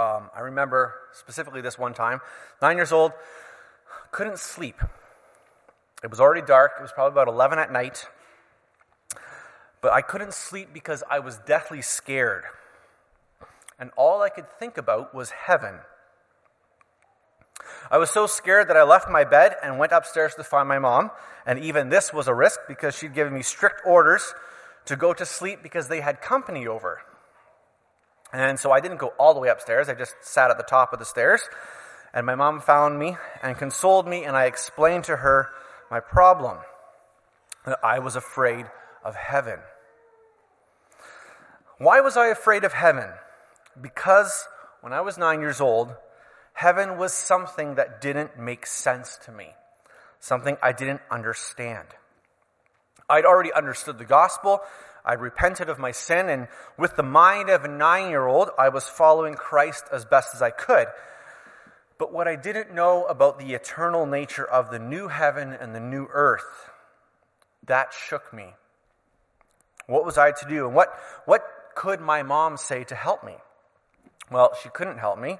Um, 0.00 0.30
I 0.34 0.40
remember 0.40 0.94
specifically 1.12 1.60
this 1.60 1.78
one 1.78 1.92
time, 1.92 2.20
nine 2.62 2.76
years 2.76 2.90
old, 2.90 3.12
couldn't 4.12 4.38
sleep. 4.38 4.76
It 6.02 6.08
was 6.08 6.20
already 6.20 6.40
dark. 6.40 6.72
It 6.78 6.82
was 6.82 6.90
probably 6.90 7.12
about 7.12 7.28
11 7.28 7.58
at 7.58 7.70
night. 7.70 8.06
But 9.82 9.92
I 9.92 10.00
couldn't 10.00 10.32
sleep 10.32 10.70
because 10.72 11.02
I 11.10 11.18
was 11.18 11.36
deathly 11.46 11.82
scared. 11.82 12.44
And 13.78 13.90
all 13.94 14.22
I 14.22 14.30
could 14.30 14.48
think 14.58 14.78
about 14.78 15.14
was 15.14 15.30
heaven. 15.30 15.80
I 17.90 17.98
was 17.98 18.08
so 18.08 18.26
scared 18.26 18.68
that 18.68 18.78
I 18.78 18.84
left 18.84 19.10
my 19.10 19.24
bed 19.24 19.56
and 19.62 19.78
went 19.78 19.92
upstairs 19.92 20.34
to 20.36 20.44
find 20.44 20.66
my 20.66 20.78
mom. 20.78 21.10
And 21.44 21.58
even 21.58 21.90
this 21.90 22.10
was 22.10 22.26
a 22.26 22.34
risk 22.34 22.60
because 22.66 22.96
she'd 22.96 23.12
given 23.12 23.34
me 23.34 23.42
strict 23.42 23.82
orders 23.84 24.32
to 24.86 24.96
go 24.96 25.12
to 25.12 25.26
sleep 25.26 25.62
because 25.62 25.88
they 25.88 26.00
had 26.00 26.22
company 26.22 26.66
over. 26.66 27.02
And 28.32 28.58
so 28.58 28.70
I 28.70 28.80
didn't 28.80 28.98
go 28.98 29.08
all 29.18 29.34
the 29.34 29.40
way 29.40 29.48
upstairs. 29.48 29.88
I 29.88 29.94
just 29.94 30.14
sat 30.22 30.50
at 30.50 30.56
the 30.56 30.64
top 30.64 30.92
of 30.92 30.98
the 30.98 31.04
stairs. 31.04 31.40
And 32.12 32.26
my 32.26 32.34
mom 32.34 32.60
found 32.60 32.98
me 32.98 33.16
and 33.42 33.56
consoled 33.56 34.06
me, 34.06 34.24
and 34.24 34.36
I 34.36 34.46
explained 34.46 35.04
to 35.04 35.16
her 35.16 35.50
my 35.90 36.00
problem 36.00 36.58
that 37.66 37.78
I 37.84 37.98
was 37.98 38.16
afraid 38.16 38.66
of 39.04 39.14
heaven. 39.14 39.58
Why 41.78 42.00
was 42.00 42.16
I 42.16 42.26
afraid 42.26 42.64
of 42.64 42.72
heaven? 42.72 43.10
Because 43.80 44.46
when 44.80 44.92
I 44.92 45.00
was 45.00 45.16
nine 45.18 45.40
years 45.40 45.60
old, 45.60 45.94
heaven 46.52 46.98
was 46.98 47.12
something 47.12 47.76
that 47.76 48.00
didn't 48.00 48.38
make 48.38 48.66
sense 48.66 49.18
to 49.24 49.32
me, 49.32 49.54
something 50.18 50.56
I 50.62 50.72
didn't 50.72 51.00
understand. 51.10 51.88
I'd 53.08 53.24
already 53.24 53.52
understood 53.52 53.98
the 53.98 54.04
gospel. 54.04 54.60
I 55.04 55.14
repented 55.14 55.68
of 55.68 55.78
my 55.78 55.92
sin, 55.92 56.28
and 56.28 56.48
with 56.76 56.96
the 56.96 57.02
mind 57.02 57.48
of 57.48 57.64
a 57.64 57.68
nine 57.68 58.10
year 58.10 58.26
old, 58.26 58.50
I 58.58 58.68
was 58.68 58.84
following 58.86 59.34
Christ 59.34 59.84
as 59.92 60.04
best 60.04 60.34
as 60.34 60.42
I 60.42 60.50
could. 60.50 60.86
But 61.98 62.12
what 62.12 62.28
I 62.28 62.36
didn't 62.36 62.74
know 62.74 63.04
about 63.04 63.38
the 63.38 63.54
eternal 63.54 64.06
nature 64.06 64.44
of 64.44 64.70
the 64.70 64.78
new 64.78 65.08
heaven 65.08 65.52
and 65.52 65.74
the 65.74 65.80
new 65.80 66.08
earth, 66.10 66.70
that 67.66 67.92
shook 67.92 68.32
me. 68.32 68.54
What 69.86 70.04
was 70.04 70.16
I 70.16 70.32
to 70.32 70.48
do? 70.48 70.66
And 70.66 70.74
what, 70.74 70.94
what 71.24 71.42
could 71.74 72.00
my 72.00 72.22
mom 72.22 72.56
say 72.56 72.84
to 72.84 72.94
help 72.94 73.24
me? 73.24 73.34
Well, 74.30 74.56
she 74.62 74.68
couldn't 74.68 74.98
help 74.98 75.18
me. 75.18 75.38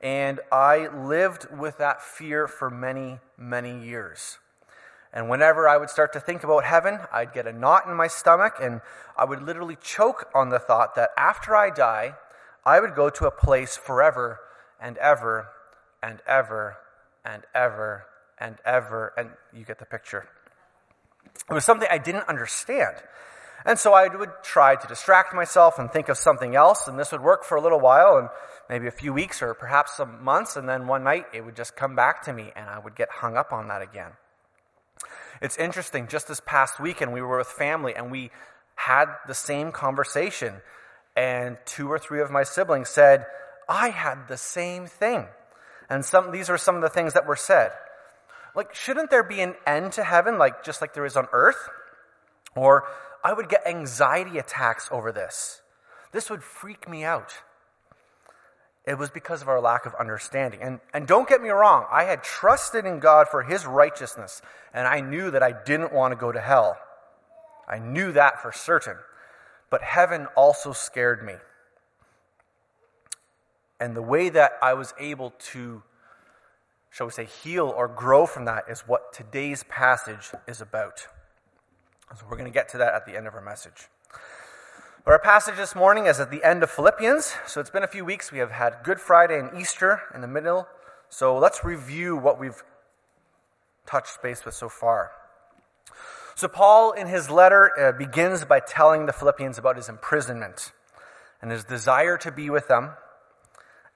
And 0.00 0.40
I 0.50 0.88
lived 0.88 1.46
with 1.56 1.78
that 1.78 2.02
fear 2.02 2.48
for 2.48 2.70
many, 2.70 3.18
many 3.36 3.84
years. 3.84 4.38
And 5.12 5.28
whenever 5.28 5.68
I 5.68 5.76
would 5.76 5.90
start 5.90 6.12
to 6.12 6.20
think 6.20 6.44
about 6.44 6.64
heaven, 6.64 7.00
I'd 7.12 7.32
get 7.32 7.46
a 7.46 7.52
knot 7.52 7.86
in 7.86 7.94
my 7.94 8.06
stomach 8.06 8.54
and 8.60 8.80
I 9.16 9.24
would 9.24 9.42
literally 9.42 9.76
choke 9.82 10.28
on 10.34 10.50
the 10.50 10.58
thought 10.58 10.94
that 10.94 11.10
after 11.16 11.56
I 11.56 11.70
die, 11.70 12.14
I 12.64 12.78
would 12.78 12.94
go 12.94 13.10
to 13.10 13.26
a 13.26 13.30
place 13.30 13.76
forever 13.76 14.38
and 14.80 14.96
ever 14.98 15.48
and 16.02 16.20
ever 16.26 16.76
and 17.24 17.42
ever 17.54 18.06
and 18.38 18.56
ever. 18.64 19.12
And 19.16 19.30
you 19.52 19.64
get 19.64 19.78
the 19.78 19.84
picture. 19.84 20.28
It 21.50 21.54
was 21.54 21.64
something 21.64 21.88
I 21.90 21.98
didn't 21.98 22.28
understand. 22.28 22.96
And 23.64 23.78
so 23.78 23.92
I 23.92 24.08
would 24.08 24.30
try 24.42 24.76
to 24.76 24.86
distract 24.86 25.34
myself 25.34 25.78
and 25.78 25.90
think 25.90 26.08
of 26.08 26.16
something 26.16 26.56
else, 26.56 26.88
and 26.88 26.98
this 26.98 27.12
would 27.12 27.20
work 27.20 27.44
for 27.44 27.56
a 27.56 27.60
little 27.60 27.80
while, 27.80 28.16
and 28.16 28.28
maybe 28.70 28.86
a 28.86 28.90
few 28.90 29.12
weeks 29.12 29.42
or 29.42 29.52
perhaps 29.52 29.96
some 29.96 30.24
months, 30.24 30.56
and 30.56 30.66
then 30.66 30.86
one 30.86 31.04
night 31.04 31.26
it 31.34 31.44
would 31.44 31.56
just 31.56 31.76
come 31.76 31.94
back 31.94 32.22
to 32.22 32.32
me, 32.32 32.52
and 32.56 32.70
I 32.70 32.78
would 32.78 32.96
get 32.96 33.10
hung 33.10 33.36
up 33.36 33.52
on 33.52 33.68
that 33.68 33.82
again. 33.82 34.12
It's 35.40 35.56
interesting, 35.56 36.06
just 36.06 36.28
this 36.28 36.40
past 36.44 36.78
weekend 36.80 37.12
we 37.12 37.22
were 37.22 37.38
with 37.38 37.48
family, 37.48 37.94
and 37.94 38.10
we 38.10 38.30
had 38.74 39.06
the 39.26 39.34
same 39.34 39.72
conversation, 39.72 40.54
and 41.16 41.56
two 41.64 41.90
or 41.90 41.98
three 41.98 42.20
of 42.20 42.30
my 42.30 42.42
siblings 42.42 42.88
said, 42.88 43.26
I 43.68 43.90
had 43.90 44.28
the 44.28 44.36
same 44.36 44.86
thing. 44.86 45.26
And 45.88 46.04
some, 46.04 46.30
these 46.30 46.50
are 46.50 46.58
some 46.58 46.76
of 46.76 46.82
the 46.82 46.88
things 46.88 47.14
that 47.14 47.26
were 47.26 47.36
said. 47.36 47.72
Like, 48.54 48.74
shouldn't 48.74 49.10
there 49.10 49.22
be 49.22 49.40
an 49.40 49.54
end 49.66 49.92
to 49.92 50.04
heaven, 50.04 50.38
like 50.38 50.64
just 50.64 50.80
like 50.80 50.94
there 50.94 51.06
is 51.06 51.16
on 51.16 51.26
earth? 51.32 51.68
Or 52.56 52.84
I 53.24 53.32
would 53.32 53.48
get 53.48 53.66
anxiety 53.66 54.38
attacks 54.38 54.88
over 54.90 55.12
this. 55.12 55.62
This 56.12 56.30
would 56.30 56.42
freak 56.42 56.88
me 56.88 57.04
out. 57.04 57.34
It 58.86 58.98
was 58.98 59.10
because 59.10 59.42
of 59.42 59.48
our 59.48 59.60
lack 59.60 59.86
of 59.86 59.94
understanding. 59.94 60.60
And, 60.62 60.80
and 60.94 61.06
don't 61.06 61.28
get 61.28 61.42
me 61.42 61.50
wrong, 61.50 61.86
I 61.90 62.04
had 62.04 62.22
trusted 62.22 62.86
in 62.86 62.98
God 62.98 63.28
for 63.28 63.42
His 63.42 63.66
righteousness, 63.66 64.42
and 64.72 64.88
I 64.88 65.00
knew 65.00 65.30
that 65.30 65.42
I 65.42 65.52
didn't 65.52 65.92
want 65.92 66.12
to 66.12 66.16
go 66.16 66.32
to 66.32 66.40
hell. 66.40 66.78
I 67.68 67.78
knew 67.78 68.12
that 68.12 68.40
for 68.40 68.52
certain. 68.52 68.96
But 69.68 69.82
heaven 69.82 70.26
also 70.34 70.72
scared 70.72 71.24
me. 71.24 71.34
And 73.78 73.96
the 73.96 74.02
way 74.02 74.28
that 74.28 74.52
I 74.60 74.74
was 74.74 74.92
able 74.98 75.32
to, 75.52 75.82
shall 76.90 77.06
we 77.06 77.12
say, 77.12 77.24
heal 77.24 77.68
or 77.68 77.86
grow 77.86 78.26
from 78.26 78.44
that 78.46 78.64
is 78.68 78.80
what 78.80 79.12
today's 79.12 79.62
passage 79.64 80.32
is 80.48 80.60
about. 80.60 81.06
So 82.16 82.24
we're 82.28 82.36
going 82.36 82.50
to 82.50 82.54
get 82.54 82.68
to 82.70 82.78
that 82.78 82.92
at 82.94 83.06
the 83.06 83.16
end 83.16 83.28
of 83.28 83.34
our 83.34 83.40
message. 83.40 83.88
Our 85.10 85.18
passage 85.18 85.56
this 85.56 85.74
morning 85.74 86.06
is 86.06 86.20
at 86.20 86.30
the 86.30 86.44
end 86.44 86.62
of 86.62 86.70
Philippians. 86.70 87.34
So 87.44 87.60
it's 87.60 87.68
been 87.68 87.82
a 87.82 87.88
few 87.88 88.04
weeks. 88.04 88.30
We 88.30 88.38
have 88.38 88.52
had 88.52 88.84
Good 88.84 89.00
Friday 89.00 89.40
and 89.40 89.60
Easter 89.60 90.02
in 90.14 90.20
the 90.20 90.28
middle. 90.28 90.68
So 91.08 91.36
let's 91.36 91.64
review 91.64 92.16
what 92.16 92.38
we've 92.38 92.62
touched 93.86 94.22
base 94.22 94.44
with 94.44 94.54
so 94.54 94.68
far. 94.68 95.10
So 96.36 96.46
Paul, 96.46 96.92
in 96.92 97.08
his 97.08 97.28
letter, 97.28 97.72
uh, 97.76 97.90
begins 97.90 98.44
by 98.44 98.60
telling 98.60 99.06
the 99.06 99.12
Philippians 99.12 99.58
about 99.58 99.74
his 99.74 99.88
imprisonment 99.88 100.70
and 101.42 101.50
his 101.50 101.64
desire 101.64 102.16
to 102.18 102.30
be 102.30 102.48
with 102.48 102.68
them. 102.68 102.90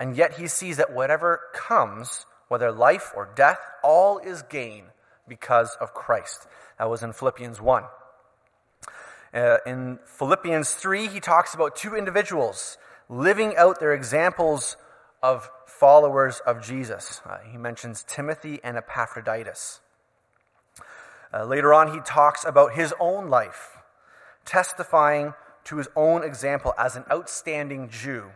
And 0.01 0.17
yet 0.17 0.39
he 0.39 0.49
sees 0.49 0.79
that 0.79 0.93
whatever 0.93 1.43
comes, 1.55 2.27
whether 2.49 2.73
life 2.73 3.13
or 3.15 3.31
death, 3.37 3.61
all 3.85 4.19
is 4.19 4.43
gain 4.43 4.87
because 5.29 5.77
of 5.81 5.95
Christ. 5.95 6.49
That 6.81 6.91
was 6.91 7.05
in 7.05 7.13
Philippians 7.13 7.61
1. 7.61 7.85
Uh, 9.35 9.59
in 9.67 9.99
Philippians 10.05 10.75
3, 10.75 11.09
he 11.09 11.19
talks 11.19 11.55
about 11.55 11.75
two 11.75 11.97
individuals 11.97 12.79
living 13.09 13.57
out 13.57 13.81
their 13.81 13.93
examples 13.93 14.77
of 15.23 15.51
followers 15.67 16.41
of 16.47 16.63
Jesus. 16.63 17.21
Uh, 17.27 17.39
he 17.51 17.59
mentions 17.59 18.05
Timothy 18.07 18.61
and 18.63 18.77
Epaphroditus. 18.77 19.81
Uh, 21.33 21.45
later 21.45 21.75
on, 21.75 21.93
he 21.93 22.01
talks 22.01 22.45
about 22.45 22.75
his 22.75 22.95
own 23.01 23.29
life, 23.29 23.79
testifying 24.45 25.35
to 25.65 25.79
his 25.79 25.89
own 25.97 26.23
example 26.23 26.73
as 26.79 26.95
an 26.95 27.05
outstanding 27.11 27.89
Jew. 27.89 28.27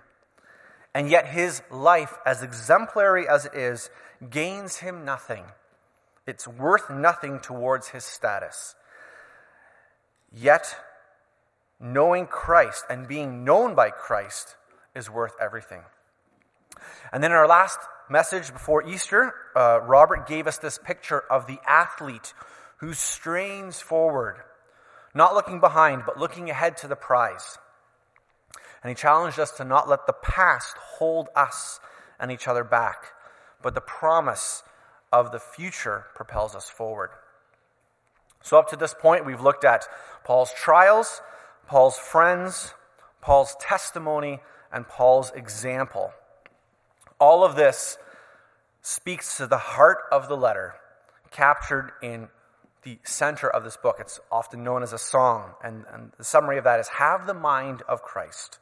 And 0.95 1.09
yet, 1.09 1.27
his 1.27 1.63
life, 1.71 2.19
as 2.27 2.43
exemplary 2.43 3.29
as 3.29 3.47
it 3.47 3.55
is, 3.55 3.89
gains 4.31 4.79
him 4.79 5.05
nothing. 5.05 5.45
It's 6.27 6.49
worth 6.49 6.91
nothing 6.91 7.39
towards 7.39 7.89
his 7.89 8.05
status. 8.05 8.75
Yet, 10.33 10.75
knowing 11.81 12.27
Christ 12.27 12.85
and 12.89 13.09
being 13.09 13.45
known 13.45 13.75
by 13.75 13.91
Christ 13.91 14.57
is 14.95 15.11
worth 15.11 15.35
everything. 15.41 15.83
And 17.13 17.23
then 17.23 17.31
in 17.31 17.37
our 17.37 17.47
last 17.47 17.79
message 18.11 18.53
before 18.53 18.87
Easter, 18.87 19.35
uh, 19.55 19.81
Robert 19.83 20.27
gave 20.27 20.47
us 20.47 20.59
this 20.59 20.79
picture 20.79 21.21
of 21.31 21.47
the 21.47 21.59
athlete 21.67 22.35
who 22.79 22.95
strains 22.95 23.81
forward, 23.81 24.37
not 25.15 25.35
looking 25.35 25.61
behind, 25.61 26.03
but 26.07 26.19
looking 26.19 26.51
ahead 26.51 26.77
to 26.79 26.89
the 26.89 26.97
prize. 26.97 27.59
And 28.83 28.91
he 28.91 28.95
challenged 28.95 29.39
us 29.39 29.51
to 29.53 29.65
not 29.65 29.89
let 29.89 30.07
the 30.07 30.13
past 30.13 30.77
hold 30.77 31.29
us 31.35 31.81
and 32.21 32.31
each 32.31 32.47
other 32.47 32.65
back, 32.65 33.13
but 33.63 33.75
the 33.75 33.81
promise 33.81 34.63
of 35.13 35.33
the 35.33 35.41
future 35.41 36.07
propels 36.15 36.55
us 36.55 36.69
forward. 36.69 37.11
So, 38.43 38.59
up 38.59 38.71
to 38.71 38.77
this 38.77 38.95
point, 38.95 39.27
we've 39.27 39.41
looked 39.41 39.65
at 39.65 39.89
Paul's 40.25 40.53
trials, 40.53 41.21
Paul's 41.69 41.99
friends, 41.99 42.73
Paul's 43.21 43.55
testimony, 43.61 44.41
and 44.73 44.89
Paul's 44.89 45.31
example. 45.35 46.13
All 47.21 47.45
of 47.45 47.57
this 47.57 47.99
speaks 48.81 49.37
to 49.37 49.47
the 49.47 49.59
heart 49.59 49.99
of 50.11 50.29
the 50.29 50.37
letter, 50.37 50.77
captured 51.31 51.93
in 52.03 52.29
the 52.85 52.99
center 53.05 53.51
of 53.51 53.65
this 53.65 53.77
book. 53.77 53.97
It's 54.01 54.19
often 54.33 54.65
known 54.65 54.83
as 54.83 54.95
a 54.95 54.99
song, 54.99 55.51
and, 55.63 55.85
and, 55.93 56.13
the 56.17 56.25
summary 56.25 56.57
of 56.57 56.65
that 56.65 56.81
is 56.81 56.89
Have 56.89 57.27
the 57.27 57.35
mind 57.35 57.83
of 57.87 58.01
Christ, 58.01 58.59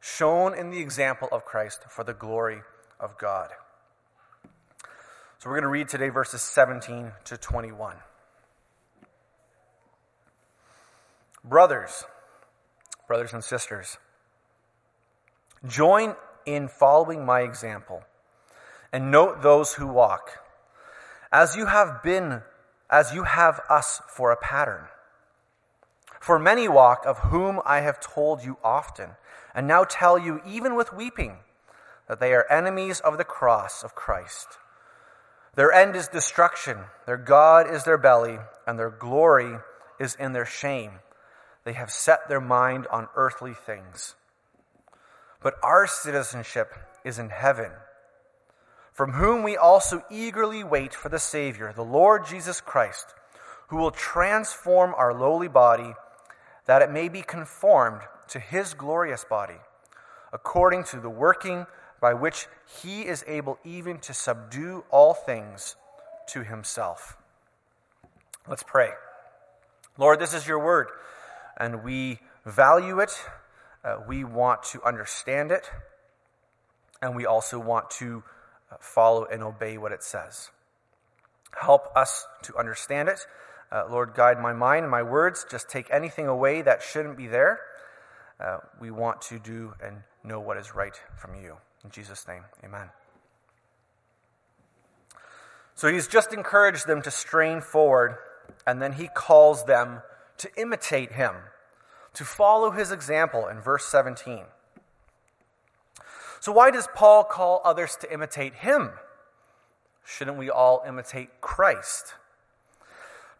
shown 0.00 0.54
in 0.54 0.70
the 0.70 0.80
example 0.80 1.28
of 1.30 1.44
Christ 1.44 1.84
for 1.88 2.02
the 2.02 2.14
glory 2.14 2.62
of 2.98 3.16
God. 3.16 3.50
So 5.38 5.50
we're 5.50 5.60
going 5.60 5.62
to 5.62 5.68
read 5.68 5.88
today 5.88 6.08
verses 6.08 6.42
17 6.42 7.12
to 7.26 7.36
21. 7.36 7.96
Brothers, 11.44 12.04
brothers 13.06 13.32
and 13.32 13.42
sisters. 13.42 13.98
Join 15.66 16.14
in 16.46 16.68
following 16.68 17.24
my 17.24 17.40
example 17.40 18.02
and 18.92 19.10
note 19.10 19.42
those 19.42 19.74
who 19.74 19.86
walk 19.86 20.44
as 21.34 21.56
you 21.56 21.66
have 21.66 22.00
been, 22.00 22.42
as 22.88 23.12
you 23.12 23.24
have 23.24 23.60
us 23.68 24.00
for 24.08 24.30
a 24.30 24.36
pattern. 24.36 24.84
For 26.20 26.38
many 26.38 26.68
walk, 26.68 27.04
of 27.04 27.18
whom 27.18 27.60
I 27.66 27.80
have 27.80 27.98
told 27.98 28.44
you 28.44 28.56
often, 28.62 29.10
and 29.52 29.66
now 29.66 29.82
tell 29.82 30.16
you, 30.16 30.40
even 30.46 30.76
with 30.76 30.92
weeping, 30.92 31.38
that 32.08 32.20
they 32.20 32.32
are 32.32 32.50
enemies 32.50 33.00
of 33.00 33.18
the 33.18 33.24
cross 33.24 33.82
of 33.82 33.96
Christ. 33.96 34.58
Their 35.56 35.72
end 35.72 35.96
is 35.96 36.06
destruction, 36.06 36.78
their 37.04 37.16
God 37.16 37.68
is 37.68 37.82
their 37.82 37.98
belly, 37.98 38.38
and 38.64 38.78
their 38.78 38.90
glory 38.90 39.58
is 39.98 40.14
in 40.14 40.34
their 40.34 40.46
shame. 40.46 41.00
They 41.64 41.72
have 41.72 41.90
set 41.90 42.28
their 42.28 42.40
mind 42.40 42.86
on 42.88 43.08
earthly 43.16 43.54
things. 43.54 44.14
But 45.42 45.54
our 45.62 45.86
citizenship 45.86 46.74
is 47.04 47.18
in 47.18 47.30
heaven, 47.30 47.70
from 48.92 49.12
whom 49.12 49.42
we 49.42 49.56
also 49.56 50.04
eagerly 50.10 50.62
wait 50.62 50.94
for 50.94 51.08
the 51.08 51.18
Savior, 51.18 51.72
the 51.74 51.82
Lord 51.82 52.26
Jesus 52.26 52.60
Christ, 52.60 53.14
who 53.68 53.76
will 53.76 53.90
transform 53.90 54.94
our 54.96 55.12
lowly 55.12 55.48
body 55.48 55.94
that 56.66 56.82
it 56.82 56.90
may 56.90 57.08
be 57.08 57.22
conformed 57.22 58.00
to 58.28 58.38
his 58.38 58.74
glorious 58.74 59.24
body, 59.24 59.58
according 60.32 60.84
to 60.84 61.00
the 61.00 61.10
working 61.10 61.66
by 62.00 62.14
which 62.14 62.46
he 62.82 63.02
is 63.02 63.24
able 63.26 63.58
even 63.64 63.98
to 63.98 64.14
subdue 64.14 64.84
all 64.90 65.14
things 65.14 65.76
to 66.28 66.42
himself. 66.42 67.16
Let's 68.48 68.62
pray. 68.62 68.90
Lord, 69.96 70.20
this 70.20 70.34
is 70.34 70.46
your 70.46 70.58
word, 70.58 70.88
and 71.56 71.84
we 71.84 72.20
value 72.44 73.00
it. 73.00 73.10
Uh, 73.84 73.98
we 74.08 74.24
want 74.24 74.62
to 74.62 74.82
understand 74.82 75.50
it, 75.50 75.70
and 77.02 77.14
we 77.14 77.26
also 77.26 77.58
want 77.58 77.90
to 77.90 78.22
uh, 78.70 78.76
follow 78.80 79.24
and 79.24 79.42
obey 79.42 79.76
what 79.76 79.92
it 79.92 80.02
says. 80.02 80.50
Help 81.60 81.94
us 81.94 82.26
to 82.42 82.56
understand 82.56 83.08
it. 83.08 83.20
Uh, 83.70 83.84
Lord, 83.90 84.14
guide 84.14 84.40
my 84.40 84.52
mind 84.52 84.84
and 84.84 84.90
my 84.90 85.02
words. 85.02 85.46
Just 85.50 85.68
take 85.68 85.88
anything 85.90 86.26
away 86.26 86.62
that 86.62 86.82
shouldn't 86.82 87.16
be 87.16 87.26
there. 87.26 87.60
Uh, 88.40 88.58
we 88.80 88.90
want 88.90 89.22
to 89.22 89.38
do 89.38 89.74
and 89.84 89.98
know 90.22 90.40
what 90.40 90.56
is 90.56 90.74
right 90.74 90.98
from 91.16 91.34
you. 91.34 91.56
In 91.84 91.90
Jesus' 91.90 92.26
name, 92.26 92.44
amen. 92.64 92.88
So 95.74 95.92
he's 95.92 96.08
just 96.08 96.32
encouraged 96.32 96.86
them 96.86 97.02
to 97.02 97.10
strain 97.10 97.60
forward, 97.60 98.16
and 98.66 98.80
then 98.80 98.92
he 98.92 99.08
calls 99.08 99.64
them 99.64 100.02
to 100.38 100.50
imitate 100.56 101.12
him, 101.12 101.34
to 102.14 102.24
follow 102.24 102.70
his 102.70 102.90
example 102.90 103.48
in 103.48 103.60
verse 103.60 103.84
17. 103.86 104.44
So, 106.40 106.52
why 106.52 106.70
does 106.70 106.88
Paul 106.94 107.24
call 107.24 107.62
others 107.64 107.96
to 108.02 108.12
imitate 108.12 108.54
him? 108.54 108.90
Shouldn't 110.04 110.36
we 110.36 110.50
all 110.50 110.82
imitate 110.86 111.40
Christ? 111.40 112.14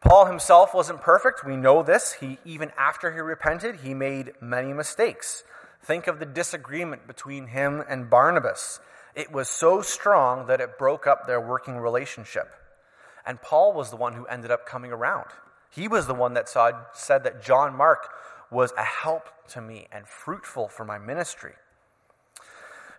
Paul 0.01 0.27
himself 0.27 0.75
wasn't 0.75 1.01
perfect. 1.01 1.45
We 1.45 1.57
know 1.57 1.83
this. 1.83 2.15
He 2.15 2.39
even 2.45 2.73
after 2.79 3.13
he 3.13 3.21
repented, 3.21 3.77
he 3.77 3.95
made 3.95 4.33
many 4.41 4.73
mistakes. 4.73 5.45
Think 5.83 6.07
of 6.07 6.19
the 6.19 6.27
disagreement 6.27 7.07
between 7.07 7.49
him 7.49 7.83
and 7.89 8.09
Barnabas. 8.09 8.81
It 9.15 9.33
was 9.33 9.49
so 9.49 9.83
strong 9.83 10.47
that 10.47 10.61
it 10.61 10.79
broke 10.79 11.07
up 11.07 11.27
their 11.27 11.41
working 11.41 11.77
relationship. 11.77 12.51
And 13.27 13.41
Paul 13.41 13.73
was 13.73 13.91
the 13.91 13.97
one 13.97 14.15
who 14.15 14.27
ended 14.27 14.51
up 14.51 14.67
coming 14.67 14.93
around. 14.93 15.27
He 15.75 15.89
was 15.89 16.07
the 16.07 16.15
one 16.15 16.35
that 16.35 16.49
saw, 16.49 16.71
said 16.93 17.25
that 17.25 17.43
John 17.43 17.75
Mark 17.75 18.09
was 18.51 18.73
a 18.79 18.85
help 18.85 19.29
to 19.49 19.61
me 19.61 19.89
and 19.91 20.07
fruitful 20.07 20.69
for 20.69 20.85
my 20.85 20.99
ministry. 20.99 21.55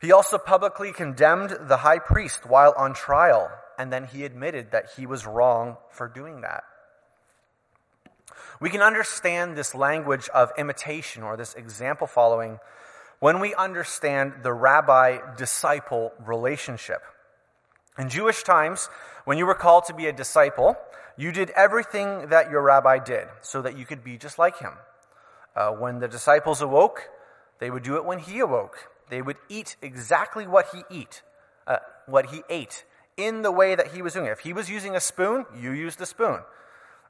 He 0.01 0.11
also 0.11 0.37
publicly 0.37 0.91
condemned 0.91 1.55
the 1.67 1.77
high 1.77 1.99
priest 1.99 2.45
while 2.45 2.73
on 2.77 2.93
trial, 2.93 3.49
and 3.79 3.93
then 3.93 4.05
he 4.05 4.25
admitted 4.25 4.71
that 4.71 4.89
he 4.97 5.05
was 5.05 5.25
wrong 5.25 5.77
for 5.89 6.07
doing 6.07 6.41
that. 6.41 6.63
We 8.59 8.69
can 8.69 8.81
understand 8.81 9.55
this 9.55 9.73
language 9.73 10.29
of 10.29 10.51
imitation 10.57 11.23
or 11.23 11.37
this 11.37 11.53
example 11.55 12.07
following 12.07 12.59
when 13.19 13.39
we 13.39 13.55
understand 13.55 14.33
the 14.43 14.53
rabbi 14.53 15.19
disciple 15.37 16.11
relationship. 16.25 17.01
In 17.97 18.09
Jewish 18.09 18.43
times, 18.43 18.89
when 19.23 19.37
you 19.37 19.45
were 19.45 19.55
called 19.55 19.85
to 19.85 19.93
be 19.93 20.07
a 20.07 20.13
disciple, 20.13 20.75
you 21.17 21.31
did 21.31 21.49
everything 21.51 22.29
that 22.29 22.49
your 22.49 22.61
rabbi 22.61 22.99
did 22.99 23.27
so 23.41 23.61
that 23.61 23.77
you 23.77 23.85
could 23.85 24.03
be 24.03 24.17
just 24.17 24.37
like 24.37 24.59
him. 24.59 24.73
Uh, 25.55 25.71
when 25.71 25.99
the 25.99 26.07
disciples 26.07 26.61
awoke, 26.61 27.09
they 27.59 27.71
would 27.71 27.83
do 27.83 27.95
it 27.95 28.05
when 28.05 28.19
he 28.19 28.39
awoke. 28.39 28.89
They 29.09 29.21
would 29.21 29.37
eat 29.47 29.77
exactly 29.81 30.45
what 30.47 30.67
he 30.73 30.83
eat, 30.89 31.21
uh, 31.67 31.77
what 32.05 32.27
he 32.27 32.43
ate, 32.49 32.85
in 33.15 33.43
the 33.43 33.51
way 33.51 33.75
that 33.75 33.93
he 33.93 34.01
was 34.01 34.13
doing 34.13 34.25
it. 34.25 34.31
If 34.31 34.39
he 34.39 34.51
was 34.51 34.69
using 34.69 34.95
a 34.95 34.99
spoon, 34.99 35.45
you 35.57 35.71
used 35.71 36.01
a 36.01 36.05
spoon. 36.05 36.39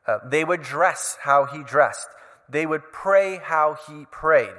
Uh, 0.05 0.19
they 0.23 0.43
would 0.43 0.61
dress 0.61 1.17
how 1.21 1.45
he 1.45 1.63
dressed. 1.63 2.07
They 2.47 2.65
would 2.65 2.83
pray 2.91 3.37
how 3.37 3.77
he 3.87 4.05
prayed. 4.11 4.53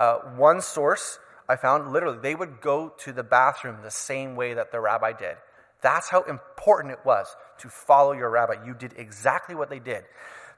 Uh, 0.00 0.16
one 0.36 0.62
source 0.62 1.18
I 1.48 1.56
found 1.56 1.92
literally, 1.92 2.18
they 2.18 2.34
would 2.34 2.60
go 2.60 2.92
to 2.98 3.12
the 3.12 3.22
bathroom 3.22 3.78
the 3.82 3.90
same 3.90 4.34
way 4.34 4.54
that 4.54 4.72
the 4.72 4.80
rabbi 4.80 5.12
did. 5.12 5.36
That's 5.80 6.08
how 6.08 6.22
important 6.22 6.92
it 6.92 7.04
was 7.04 7.26
to 7.58 7.68
follow 7.68 8.12
your 8.12 8.30
rabbi. 8.30 8.64
You 8.64 8.74
did 8.74 8.94
exactly 8.96 9.54
what 9.54 9.70
they 9.70 9.78
did. 9.78 10.04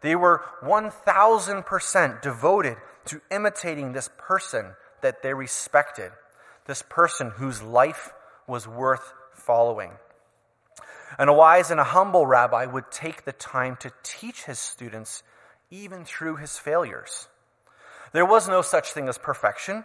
They 0.01 0.15
were 0.15 0.43
1000% 0.63 2.23
devoted 2.23 2.77
to 3.07 3.21
imitating 3.31 3.93
this 3.93 4.11
person 4.19 4.75
that 5.01 5.23
they 5.23 5.35
respected, 5.35 6.13
this 6.67 6.83
person 6.83 7.31
whose 7.31 7.63
life 7.63 8.13
was 8.47 8.69
worth 8.69 9.13
following. 9.33 9.93
And 11.19 11.31
a 11.31 11.33
wise 11.33 11.71
and 11.71 11.81
a 11.81 11.85
humble 11.85 12.27
rabbi 12.27 12.67
would 12.67 12.91
take 12.91 13.25
the 13.25 13.33
time 13.33 13.77
to 13.81 13.93
teach 14.03 14.45
his 14.45 14.59
students 14.59 15.23
even 15.71 16.05
through 16.05 16.37
his 16.37 16.59
failures. 16.59 17.29
There 18.13 18.27
was 18.27 18.49
no 18.49 18.63
such 18.63 18.93
thing 18.93 19.09
as 19.09 19.19
perfection, 19.19 19.85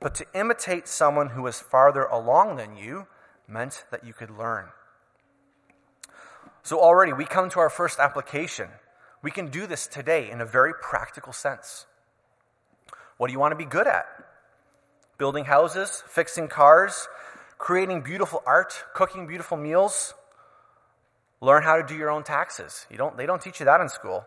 but 0.00 0.14
to 0.16 0.26
imitate 0.34 0.88
someone 0.88 1.30
who 1.30 1.42
was 1.42 1.60
farther 1.60 2.04
along 2.04 2.56
than 2.56 2.76
you 2.76 3.06
meant 3.46 3.84
that 3.90 4.04
you 4.04 4.12
could 4.12 4.30
learn. 4.30 4.68
So 6.68 6.78
already 6.78 7.14
we 7.14 7.24
come 7.24 7.48
to 7.48 7.60
our 7.60 7.70
first 7.70 7.98
application. 7.98 8.68
We 9.22 9.30
can 9.30 9.48
do 9.48 9.66
this 9.66 9.86
today 9.86 10.30
in 10.30 10.42
a 10.42 10.44
very 10.44 10.74
practical 10.74 11.32
sense. 11.32 11.86
What 13.16 13.28
do 13.28 13.32
you 13.32 13.38
want 13.38 13.52
to 13.52 13.56
be 13.56 13.64
good 13.64 13.86
at? 13.86 14.04
Building 15.16 15.46
houses, 15.46 16.02
fixing 16.06 16.48
cars, 16.48 17.08
creating 17.56 18.02
beautiful 18.02 18.42
art, 18.44 18.84
cooking 18.92 19.26
beautiful 19.26 19.56
meals, 19.56 20.12
Learn 21.40 21.62
how 21.62 21.76
to 21.76 21.86
do 21.86 21.94
your 21.96 22.10
own 22.10 22.24
taxes. 22.24 22.84
You 22.90 22.98
don't, 22.98 23.16
they 23.16 23.24
don't 23.24 23.40
teach 23.40 23.60
you 23.60 23.66
that 23.66 23.80
in 23.80 23.88
school. 23.88 24.26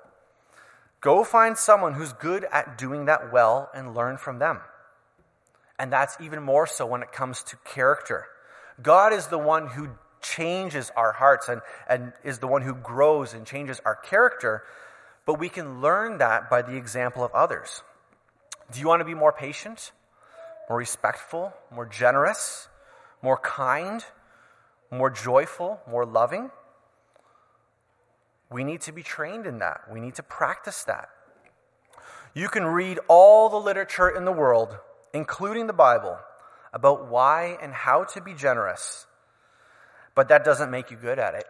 Go 1.02 1.24
find 1.24 1.56
someone 1.58 1.94
who's 1.94 2.14
good 2.14 2.46
at 2.52 2.76
doing 2.78 3.06
that 3.06 3.34
well 3.34 3.70
and 3.76 3.94
learn 3.94 4.18
from 4.18 4.40
them. 4.40 4.62
And 5.78 5.94
that's 5.94 6.16
even 6.22 6.42
more 6.42 6.66
so 6.66 6.88
when 6.88 7.04
it 7.04 7.12
comes 7.12 7.44
to 7.44 7.58
character. 7.66 8.26
God 8.82 9.14
is 9.14 9.28
the 9.28 9.38
one 9.38 9.68
who 9.68 9.90
changes 10.22 10.92
our 10.96 11.12
hearts 11.12 11.50
and, 11.50 11.62
and 11.90 12.14
is 12.24 12.40
the 12.40 12.48
one 12.48 12.62
who 12.62 12.74
grows 12.76 13.34
and 13.34 13.46
changes 13.46 13.82
our 13.86 13.96
character, 13.96 14.64
but 15.26 15.40
we 15.40 15.50
can 15.50 15.82
learn 15.82 16.18
that 16.20 16.50
by 16.50 16.62
the 16.62 16.76
example 16.76 17.24
of 17.24 17.32
others. 17.34 17.84
Do 18.72 18.80
you 18.80 18.88
want 18.88 19.02
to 19.02 19.06
be 19.06 19.14
more 19.14 19.34
patient, 19.34 19.92
more 20.70 20.78
respectful, 20.78 21.54
more 21.74 21.86
generous, 21.86 22.70
more 23.22 23.38
kind, 23.38 24.04
more 24.90 25.10
joyful, 25.10 25.80
more 25.90 26.06
loving? 26.06 26.52
We 28.50 28.64
need 28.64 28.82
to 28.82 28.92
be 28.92 29.04
trained 29.04 29.46
in 29.46 29.60
that. 29.60 29.82
We 29.92 30.00
need 30.00 30.16
to 30.16 30.24
practice 30.24 30.84
that. 30.84 31.10
You 32.34 32.48
can 32.48 32.66
read 32.66 33.00
all 33.08 33.50
the 33.50 33.58
literature 33.58 34.10
in 34.10 34.26
the 34.26 34.32
world, 34.32 34.78
including 35.14 35.68
the 35.68 35.74
Bible, 35.74 36.18
about 36.74 37.08
why 37.10 37.58
and 37.62 37.74
how 37.74 38.06
to 38.06 38.22
be 38.22 38.34
generous, 38.34 39.06
but 40.16 40.28
that 40.30 40.44
doesn't 40.44 40.72
make 40.72 40.92
you 40.92 40.98
good 40.98 41.20
at 41.20 41.36
it. 41.36 41.46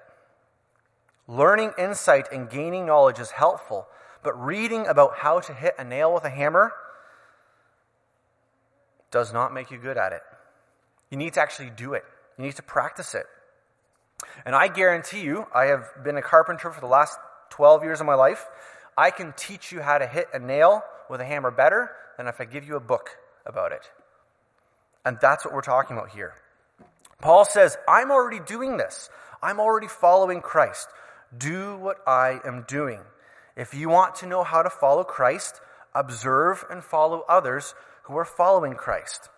Learning 1.28 1.72
insight 1.78 2.28
and 2.32 2.50
gaining 2.50 2.86
knowledge 2.86 3.20
is 3.20 3.32
helpful, 3.32 3.88
but 4.24 4.34
reading 4.34 4.88
about 4.88 5.18
how 5.18 5.40
to 5.40 5.54
hit 5.54 5.76
a 5.80 5.84
nail 5.84 6.14
with 6.14 6.24
a 6.24 6.30
hammer 6.30 6.74
does 9.12 9.34
not 9.34 9.54
make 9.54 9.72
you 9.72 9.78
good 9.78 9.98
at 9.98 10.14
it. 10.14 10.22
You 11.10 11.18
need 11.18 11.34
to 11.34 11.42
actually 11.42 11.70
do 11.70 11.94
it, 11.94 12.04
you 12.38 12.46
need 12.46 12.56
to 12.56 12.64
practice 12.64 13.16
it. 13.16 13.26
And 14.46 14.56
I 14.56 14.68
guarantee 14.68 15.22
you, 15.22 15.48
I 15.54 15.66
have 15.66 15.86
been 16.04 16.18
a 16.18 16.22
carpenter 16.22 16.72
for 16.72 16.80
the 16.80 16.88
last 16.88 17.18
12 17.50 17.84
years 17.84 18.00
of 18.00 18.06
my 18.06 18.14
life. 18.14 18.46
I 18.98 19.10
can 19.10 19.34
teach 19.36 19.72
you 19.72 19.82
how 19.82 19.98
to 19.98 20.06
hit 20.06 20.28
a 20.34 20.40
nail 20.40 20.84
with 21.10 21.22
a 21.22 21.26
hammer 21.26 21.52
better 21.52 21.92
than 22.18 22.28
if 22.28 22.40
I 22.40 22.46
give 22.46 22.68
you 22.68 22.76
a 22.76 22.80
book 22.80 23.18
about 23.46 23.72
it. 23.72 23.90
And 25.06 25.18
that's 25.22 25.44
what 25.44 25.54
we're 25.54 25.62
talking 25.62 25.98
about 25.98 26.10
here. 26.10 26.36
Paul 27.22 27.46
says, 27.46 27.78
I'm 27.88 28.12
already 28.12 28.40
doing 28.40 28.78
this. 28.78 29.10
I'm 29.42 29.60
already 29.60 29.88
following 29.88 30.42
Christ. 30.42 30.90
Do 31.38 31.78
what 31.78 31.98
I 32.08 32.40
am 32.46 32.66
doing. 32.68 33.02
If 33.56 33.74
you 33.74 33.90
want 33.90 34.16
to 34.16 34.28
know 34.28 34.44
how 34.44 34.64
to 34.64 34.70
follow 34.70 35.04
Christ, 35.04 35.62
observe 35.94 36.66
and 36.70 36.84
follow 36.84 37.24
others 37.28 37.76
who 38.04 38.18
are 38.18 38.26
following 38.26 38.74
Christ. 38.74 39.30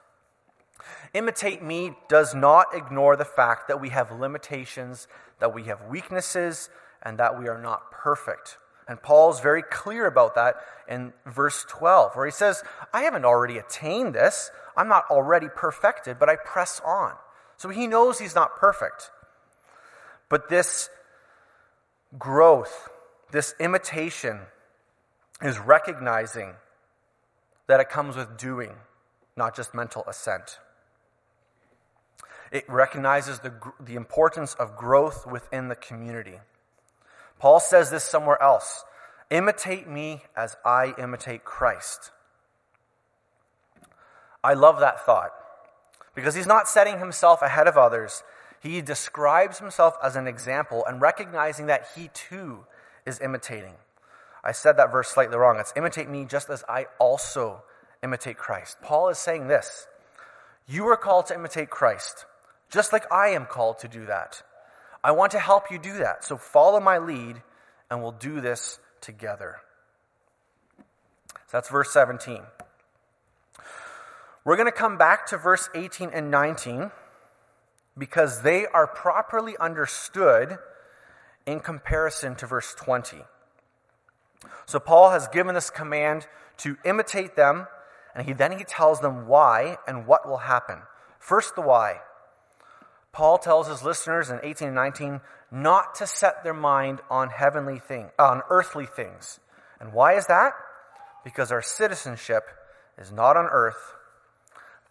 Imitate 1.13 1.63
me 1.63 1.93
does 2.09 2.33
not 2.33 2.67
ignore 2.73 3.15
the 3.15 3.25
fact 3.25 3.67
that 3.67 3.79
we 3.79 3.89
have 3.89 4.11
limitations, 4.11 5.07
that 5.39 5.53
we 5.53 5.63
have 5.63 5.87
weaknesses, 5.87 6.69
and 7.01 7.17
that 7.19 7.39
we 7.39 7.47
are 7.47 7.61
not 7.61 7.91
perfect. 7.91 8.57
And 8.87 9.01
Paul's 9.01 9.39
very 9.39 9.63
clear 9.63 10.07
about 10.07 10.35
that 10.35 10.55
in 10.89 11.13
verse 11.25 11.65
12, 11.69 12.15
where 12.15 12.25
he 12.25 12.31
says, 12.31 12.63
I 12.93 13.03
haven't 13.03 13.25
already 13.25 13.57
attained 13.57 14.13
this. 14.13 14.51
I'm 14.75 14.89
not 14.89 15.05
already 15.09 15.47
perfected, 15.47 16.19
but 16.19 16.29
I 16.29 16.35
press 16.35 16.81
on. 16.85 17.13
So 17.63 17.69
he 17.69 17.87
knows 17.87 18.19
he's 18.19 18.35
not 18.35 18.57
perfect. 18.57 19.09
But 20.27 20.49
this 20.49 20.89
growth, 22.19 22.89
this 23.31 23.55
imitation, 23.57 24.41
is 25.41 25.57
recognizing 25.59 26.55
that 27.67 27.79
it 27.79 27.87
comes 27.87 28.17
with 28.17 28.37
doing, 28.37 28.73
not 29.37 29.55
just 29.55 29.73
mental 29.73 30.03
assent. 30.09 30.59
It 32.51 32.65
recognizes 32.67 33.39
the, 33.39 33.53
the 33.79 33.95
importance 33.95 34.55
of 34.55 34.75
growth 34.75 35.25
within 35.25 35.69
the 35.69 35.75
community. 35.77 36.39
Paul 37.39 37.61
says 37.61 37.89
this 37.89 38.03
somewhere 38.03 38.43
else 38.43 38.83
imitate 39.29 39.87
me 39.87 40.23
as 40.35 40.57
I 40.65 40.93
imitate 40.97 41.45
Christ. 41.45 42.11
I 44.43 44.53
love 44.53 44.81
that 44.81 45.05
thought 45.05 45.31
because 46.15 46.35
he's 46.35 46.47
not 46.47 46.67
setting 46.67 46.99
himself 46.99 47.41
ahead 47.41 47.67
of 47.67 47.77
others. 47.77 48.23
He 48.61 48.81
describes 48.81 49.59
himself 49.59 49.95
as 50.03 50.15
an 50.15 50.27
example 50.27 50.85
and 50.85 51.01
recognizing 51.01 51.65
that 51.67 51.87
he 51.95 52.09
too 52.13 52.65
is 53.05 53.19
imitating. 53.19 53.73
I 54.43 54.51
said 54.51 54.77
that 54.77 54.91
verse 54.91 55.09
slightly 55.09 55.37
wrong. 55.37 55.59
It's 55.59 55.73
imitate 55.75 56.09
me 56.09 56.25
just 56.25 56.49
as 56.49 56.63
I 56.67 56.87
also 56.99 57.63
imitate 58.03 58.37
Christ. 58.37 58.77
Paul 58.81 59.09
is 59.09 59.17
saying 59.17 59.47
this 59.47 59.87
You 60.67 60.87
are 60.87 60.97
called 60.97 61.27
to 61.27 61.35
imitate 61.35 61.69
Christ, 61.69 62.25
just 62.69 62.93
like 62.93 63.11
I 63.11 63.29
am 63.29 63.45
called 63.45 63.79
to 63.79 63.87
do 63.87 64.05
that. 64.05 64.43
I 65.03 65.11
want 65.11 65.31
to 65.31 65.39
help 65.39 65.71
you 65.71 65.79
do 65.79 65.97
that. 65.97 66.23
So 66.23 66.37
follow 66.37 66.79
my 66.79 66.97
lead, 66.97 67.41
and 67.89 68.01
we'll 68.01 68.11
do 68.11 68.39
this 68.39 68.79
together. 69.01 69.57
So 70.77 71.57
that's 71.57 71.69
verse 71.69 71.91
17. 71.91 72.41
We're 74.45 74.57
going 74.57 74.67
to 74.67 74.71
come 74.71 74.97
back 74.97 75.25
to 75.27 75.37
verse 75.37 75.69
18 75.73 76.09
and 76.13 76.29
19 76.29 76.91
because 77.97 78.41
they 78.41 78.65
are 78.65 78.87
properly 78.87 79.55
understood 79.57 80.57
in 81.45 81.59
comparison 81.59 82.35
to 82.35 82.47
verse 82.47 82.73
20. 82.73 83.17
So 84.65 84.79
Paul 84.79 85.11
has 85.11 85.27
given 85.27 85.55
this 85.55 85.69
command 85.69 86.27
to 86.57 86.77
imitate 86.83 87.35
them, 87.35 87.67
and 88.15 88.25
he, 88.27 88.33
then 88.33 88.57
he 88.57 88.63
tells 88.63 88.99
them 88.99 89.27
why 89.27 89.77
and 89.87 90.07
what 90.07 90.27
will 90.27 90.37
happen. 90.37 90.79
First, 91.19 91.55
the 91.55 91.61
why. 91.61 91.99
Paul 93.11 93.37
tells 93.37 93.67
his 93.67 93.83
listeners 93.83 94.29
in 94.29 94.39
18 94.43 94.69
and 94.69 94.75
19 94.75 95.21
not 95.51 95.95
to 95.95 96.07
set 96.07 96.43
their 96.43 96.53
mind 96.53 96.99
on 97.09 97.29
heavenly 97.29 97.79
things, 97.79 98.09
on 98.17 98.41
earthly 98.49 98.87
things. 98.87 99.39
And 99.79 99.93
why 99.93 100.13
is 100.15 100.25
that? 100.27 100.53
Because 101.23 101.51
our 101.51 101.61
citizenship 101.61 102.43
is 102.97 103.11
not 103.11 103.37
on 103.37 103.45
earth, 103.45 103.93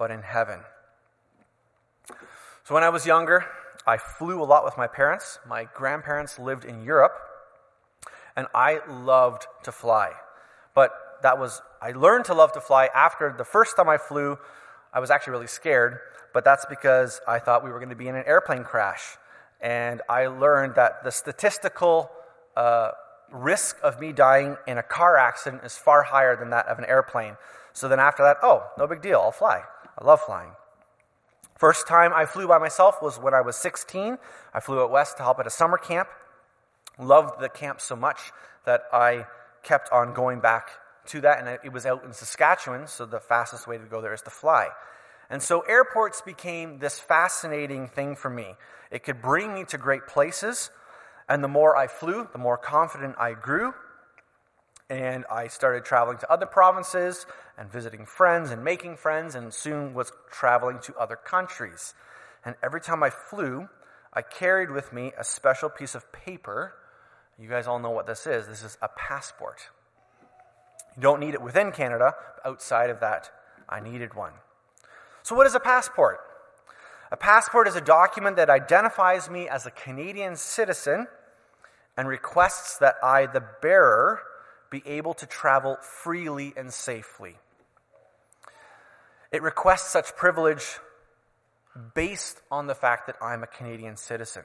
but 0.02 0.11
in 0.11 0.23
heaven. 0.23 0.59
So 2.64 2.75
when 2.75 2.82
I 2.82 2.88
was 2.88 3.06
younger, 3.06 3.47
I 3.87 3.99
flew 3.99 4.42
a 4.42 4.49
lot 4.52 4.64
with 4.64 4.76
my 4.76 4.88
parents. 4.88 5.38
My 5.49 5.68
grandparents 5.76 6.40
lived 6.40 6.64
in 6.64 6.82
Europe, 6.82 7.12
and 8.35 8.49
I 8.52 8.80
loved 8.90 9.47
to 9.62 9.71
fly. 9.71 10.11
But 10.75 10.90
that 11.23 11.38
was, 11.38 11.62
I 11.80 11.92
learned 11.92 12.25
to 12.25 12.35
love 12.35 12.50
to 12.54 12.61
fly 12.61 12.88
after 12.92 13.32
the 13.38 13.44
first 13.44 13.76
time 13.76 13.88
I 13.88 13.97
flew. 13.97 14.38
I 14.92 14.99
was 14.99 15.09
actually 15.09 15.35
really 15.35 15.47
scared, 15.47 16.00
but 16.35 16.44
that's 16.44 16.66
because 16.66 17.21
I 17.28 17.38
thought 17.38 17.62
we 17.62 17.71
were 17.71 17.78
going 17.78 17.90
to 17.90 17.94
be 17.94 18.09
in 18.09 18.16
an 18.16 18.25
airplane 18.26 18.64
crash. 18.64 19.04
And 19.61 20.02
I 20.09 20.26
learned 20.26 20.75
that 20.75 21.04
the 21.04 21.12
statistical 21.12 22.11
uh, 22.56 22.90
risk 23.30 23.76
of 23.85 24.00
me 24.00 24.11
dying 24.11 24.56
in 24.66 24.78
a 24.78 24.82
car 24.82 25.16
accident 25.16 25.62
is 25.62 25.78
far 25.78 26.02
higher 26.02 26.35
than 26.35 26.50
that 26.50 26.66
of 26.66 26.80
an 26.80 26.87
airplane. 26.87 27.37
So 27.73 27.88
then 27.88 28.00
after 28.00 28.23
that, 28.23 28.37
oh, 28.42 28.71
no 28.78 28.87
big 28.87 29.00
deal, 29.00 29.18
I'll 29.18 29.32
fly. 29.32 29.62
I 29.99 30.05
love 30.05 30.21
flying. 30.21 30.51
First 31.57 31.87
time 31.87 32.13
I 32.13 32.27
flew 32.27 32.49
by 32.49 32.59
myself 32.59 33.01
was 33.01 33.19
when 33.19 33.35
I 33.35 33.41
was 33.41 33.57
16. 33.57 34.19
I 34.53 34.61
flew 34.61 34.83
out 34.83 34.91
west 34.91 35.17
to 35.19 35.23
help 35.23 35.39
at 35.39 35.47
a 35.47 35.51
summer 35.51 35.79
camp. 35.79 36.09
Loved 36.99 37.41
the 37.41 37.49
camp 37.49 37.81
so 37.81 37.95
much 37.95 38.33
that 38.65 38.83
I 38.93 39.27
kept 39.63 39.91
on 39.93 40.13
going 40.13 40.41
back 40.41 40.71
to 41.07 41.21
that, 41.21 41.39
and 41.39 41.59
it 41.65 41.73
was 41.73 41.87
out 41.87 42.05
in 42.05 42.13
Saskatchewan, 42.13 42.87
so 42.87 43.07
the 43.07 43.21
fastest 43.21 43.67
way 43.67 43.79
to 43.79 43.85
go 43.85 44.01
there 44.01 44.13
is 44.13 44.23
to 44.23 44.31
fly. 44.31 44.69
And 45.31 45.43
so 45.43 45.61
airports 45.61 46.21
became 46.21 46.79
this 46.79 46.99
fascinating 46.99 47.89
thing 47.89 48.17
for 48.17 48.31
me. 48.31 48.55
It 48.91 49.03
could 49.03 49.23
bring 49.23 49.55
me 49.55 49.65
to 49.67 49.79
great 49.79 50.07
places, 50.07 50.71
and 51.29 51.43
the 51.43 51.49
more 51.49 51.77
I 51.77 51.87
flew, 51.87 52.29
the 52.33 52.39
more 52.39 52.57
confident 52.57 53.17
I 53.19 53.33
grew, 53.35 53.73
and 54.93 55.25
I 55.31 55.49
started 55.49 55.87
traveling 55.87 56.19
to 56.19 56.31
other 56.31 56.45
provinces 56.45 57.25
and 57.57 57.73
visiting 57.73 58.05
friends 58.05 58.51
and 58.51 58.63
making 58.63 58.99
friends, 58.99 59.35
and 59.35 59.53
soon 59.53 59.95
was 59.95 60.13
traveling 60.31 60.81
to 60.81 60.95
other 60.97 61.17
countries. 61.17 61.95
And 62.45 62.57
every 62.63 62.83
time 62.83 63.03
I 63.03 63.09
flew, 63.09 63.71
I 64.13 64.21
carried 64.21 64.71
with 64.71 64.93
me 64.93 65.13
a 65.19 65.25
special 65.25 65.71
piece 65.71 65.95
of 65.95 66.13
paper. 66.13 66.75
You 67.39 67.49
guys 67.49 67.67
all 67.67 67.79
know 67.79 67.89
what 67.89 68.07
this 68.07 68.27
is. 68.27 68.47
This 68.47 68.63
is 68.63 68.77
a 68.83 68.89
passport. 68.89 69.71
You 70.95 71.01
don't 71.01 71.21
need 71.21 71.33
it 71.33 71.41
within 71.41 71.73
Canada, 71.73 72.15
outside 72.45 72.91
of 72.91 73.01
that, 73.01 73.31
I 73.71 73.81
needed 73.81 74.13
one. 74.13 74.33
So, 75.23 75.35
what 75.35 75.47
is 75.47 75.55
a 75.55 75.61
passport? 75.61 76.21
A 77.11 77.17
passport 77.17 77.67
is 77.67 77.77
a 77.77 77.81
document 77.81 78.37
that 78.37 78.51
identifies 78.51 79.31
me 79.31 79.49
as 79.49 79.65
a 79.65 79.71
Canadian 79.71 80.37
citizen 80.37 81.07
and 81.97 82.07
requests 82.07 82.77
that 82.77 82.97
I, 83.03 83.25
the 83.25 83.43
bearer, 83.63 84.21
be 84.73 84.83
able 84.87 85.14
to 85.14 85.26
travel 85.26 85.76
freely 85.83 86.52
and 86.57 86.73
safely. 86.73 87.37
It 89.31 89.43
requests 89.43 89.91
such 89.91 90.17
privilege 90.17 90.79
based 91.95 92.41
on 92.50 92.67
the 92.67 92.75
fact 92.75 93.07
that 93.07 93.17
I'm 93.23 93.43
a 93.43 93.47
Canadian 93.47 93.97
citizen. 93.97 94.43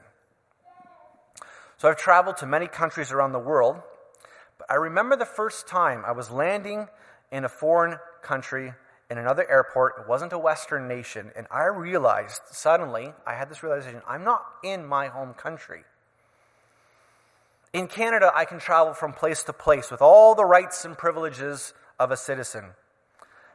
So 1.78 1.88
I've 1.88 1.96
traveled 1.96 2.36
to 2.38 2.46
many 2.46 2.66
countries 2.66 3.10
around 3.10 3.32
the 3.32 3.38
world, 3.38 3.76
but 4.58 4.70
I 4.70 4.74
remember 4.74 5.16
the 5.16 5.24
first 5.24 5.66
time 5.66 6.04
I 6.06 6.12
was 6.12 6.30
landing 6.30 6.88
in 7.32 7.44
a 7.44 7.48
foreign 7.48 7.98
country 8.22 8.74
in 9.10 9.16
another 9.16 9.50
airport. 9.50 9.94
It 10.00 10.08
wasn't 10.08 10.32
a 10.32 10.38
Western 10.38 10.88
nation, 10.88 11.32
and 11.36 11.46
I 11.50 11.64
realized 11.64 12.42
suddenly, 12.50 13.12
I 13.26 13.34
had 13.34 13.48
this 13.48 13.62
realization 13.62 14.02
I'm 14.06 14.24
not 14.24 14.44
in 14.62 14.86
my 14.86 15.08
home 15.08 15.32
country. 15.32 15.84
In 17.78 17.86
Canada, 17.86 18.32
I 18.34 18.44
can 18.44 18.58
travel 18.58 18.92
from 18.92 19.12
place 19.12 19.44
to 19.44 19.52
place 19.52 19.88
with 19.88 20.02
all 20.02 20.34
the 20.34 20.44
rights 20.44 20.84
and 20.84 20.98
privileges 20.98 21.74
of 21.96 22.10
a 22.10 22.16
citizen. 22.16 22.70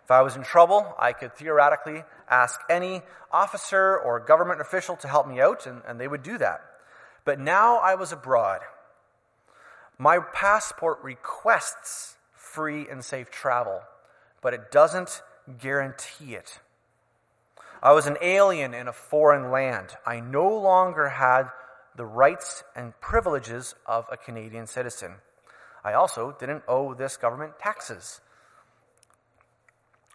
If 0.02 0.12
I 0.12 0.22
was 0.22 0.38
in 0.38 0.44
trouble, 0.44 0.96
I 0.98 1.12
could 1.12 1.36
theoretically 1.36 2.06
ask 2.30 2.58
any 2.70 3.02
officer 3.34 3.98
or 3.98 4.22
government 4.22 4.62
official 4.62 4.96
to 4.96 5.10
help 5.10 5.28
me 5.28 5.42
out, 5.42 5.68
and, 5.68 5.82
and 5.86 6.00
they 6.00 6.08
would 6.08 6.24
do 6.24 6.38
that. 6.38 6.62
But 7.26 7.38
now 7.38 7.80
I 7.80 7.96
was 7.96 8.14
abroad. 8.14 8.62
My 9.98 10.20
passport 10.20 11.00
requests 11.04 12.16
free 12.32 12.88
and 12.90 13.04
safe 13.04 13.30
travel, 13.30 13.82
but 14.42 14.54
it 14.54 14.72
doesn't 14.72 15.22
guarantee 15.60 16.36
it. 16.36 16.62
I 17.82 17.92
was 17.92 18.08
an 18.08 18.16
alien 18.22 18.74
in 18.74 18.88
a 18.88 18.94
foreign 18.94 19.52
land. 19.52 19.98
I 20.06 20.22
no 20.22 20.48
longer 20.48 21.10
had 21.10 21.50
the 21.96 22.06
rights 22.06 22.64
and 22.76 23.00
privileges 23.00 23.76
of 23.86 24.06
a 24.12 24.18
Canadian 24.18 24.68
citizen. 24.68 25.16
I 25.84 25.94
also 25.94 26.36
didn't 26.40 26.64
owe 26.68 26.94
this 26.94 27.18
government 27.18 27.60
taxes. 27.60 28.22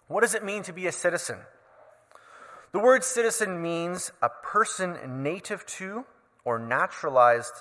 What 0.07 0.21
does 0.21 0.33
it 0.33 0.43
mean 0.43 0.63
to 0.63 0.73
be 0.73 0.87
a 0.87 0.91
citizen? 0.91 1.37
The 2.71 2.79
word 2.79 3.03
citizen 3.03 3.61
means 3.61 4.11
a 4.21 4.29
person 4.29 5.23
native 5.23 5.65
to 5.77 6.05
or 6.43 6.59
naturalized 6.59 7.53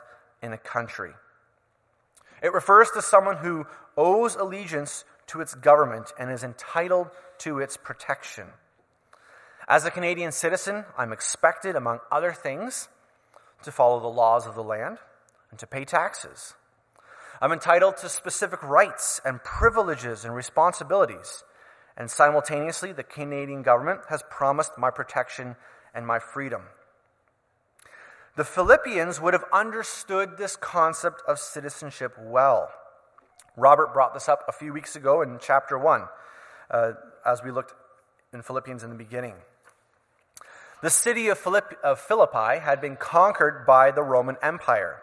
in 0.42 0.52
a 0.52 0.58
country. 0.58 1.12
It 2.42 2.52
refers 2.52 2.90
to 2.92 3.02
someone 3.02 3.38
who 3.38 3.66
owes 3.96 4.36
allegiance 4.36 5.04
to 5.28 5.40
its 5.40 5.54
government 5.54 6.12
and 6.18 6.30
is 6.30 6.44
entitled 6.44 7.08
to 7.38 7.58
its 7.58 7.76
protection. 7.76 8.46
As 9.66 9.84
a 9.84 9.90
Canadian 9.90 10.32
citizen, 10.32 10.84
I'm 10.96 11.12
expected, 11.12 11.76
among 11.76 12.00
other 12.10 12.32
things, 12.32 12.88
to 13.62 13.72
follow 13.72 14.00
the 14.00 14.06
laws 14.06 14.46
of 14.46 14.54
the 14.54 14.62
land, 14.62 14.98
and 15.50 15.58
to 15.58 15.66
pay 15.66 15.84
taxes. 15.84 16.54
I'm 17.40 17.52
entitled 17.52 17.96
to 17.98 18.08
specific 18.08 18.62
rights 18.62 19.20
and 19.24 19.42
privileges 19.42 20.24
and 20.24 20.34
responsibilities. 20.34 21.44
And 21.96 22.10
simultaneously, 22.10 22.92
the 22.92 23.04
Canadian 23.04 23.62
government 23.62 24.00
has 24.08 24.22
promised 24.30 24.72
my 24.78 24.90
protection 24.90 25.56
and 25.94 26.06
my 26.06 26.18
freedom. 26.18 26.62
The 28.36 28.44
Philippians 28.44 29.20
would 29.20 29.34
have 29.34 29.44
understood 29.52 30.38
this 30.38 30.54
concept 30.54 31.22
of 31.26 31.38
citizenship 31.40 32.14
well. 32.20 32.70
Robert 33.56 33.92
brought 33.92 34.14
this 34.14 34.28
up 34.28 34.44
a 34.46 34.52
few 34.52 34.72
weeks 34.72 34.94
ago 34.94 35.22
in 35.22 35.38
chapter 35.40 35.76
1, 35.76 36.04
uh, 36.70 36.92
as 37.26 37.42
we 37.42 37.50
looked 37.50 37.74
in 38.32 38.42
Philippians 38.42 38.84
in 38.84 38.90
the 38.90 38.96
beginning. 38.96 39.34
The 40.80 40.90
city 40.90 41.28
of, 41.28 41.38
Philippi 41.38 42.60
had 42.60 42.80
been 42.80 42.96
conquered 42.96 43.66
by 43.66 43.90
the 43.90 44.02
Roman 44.02 44.36
Empire. 44.42 45.02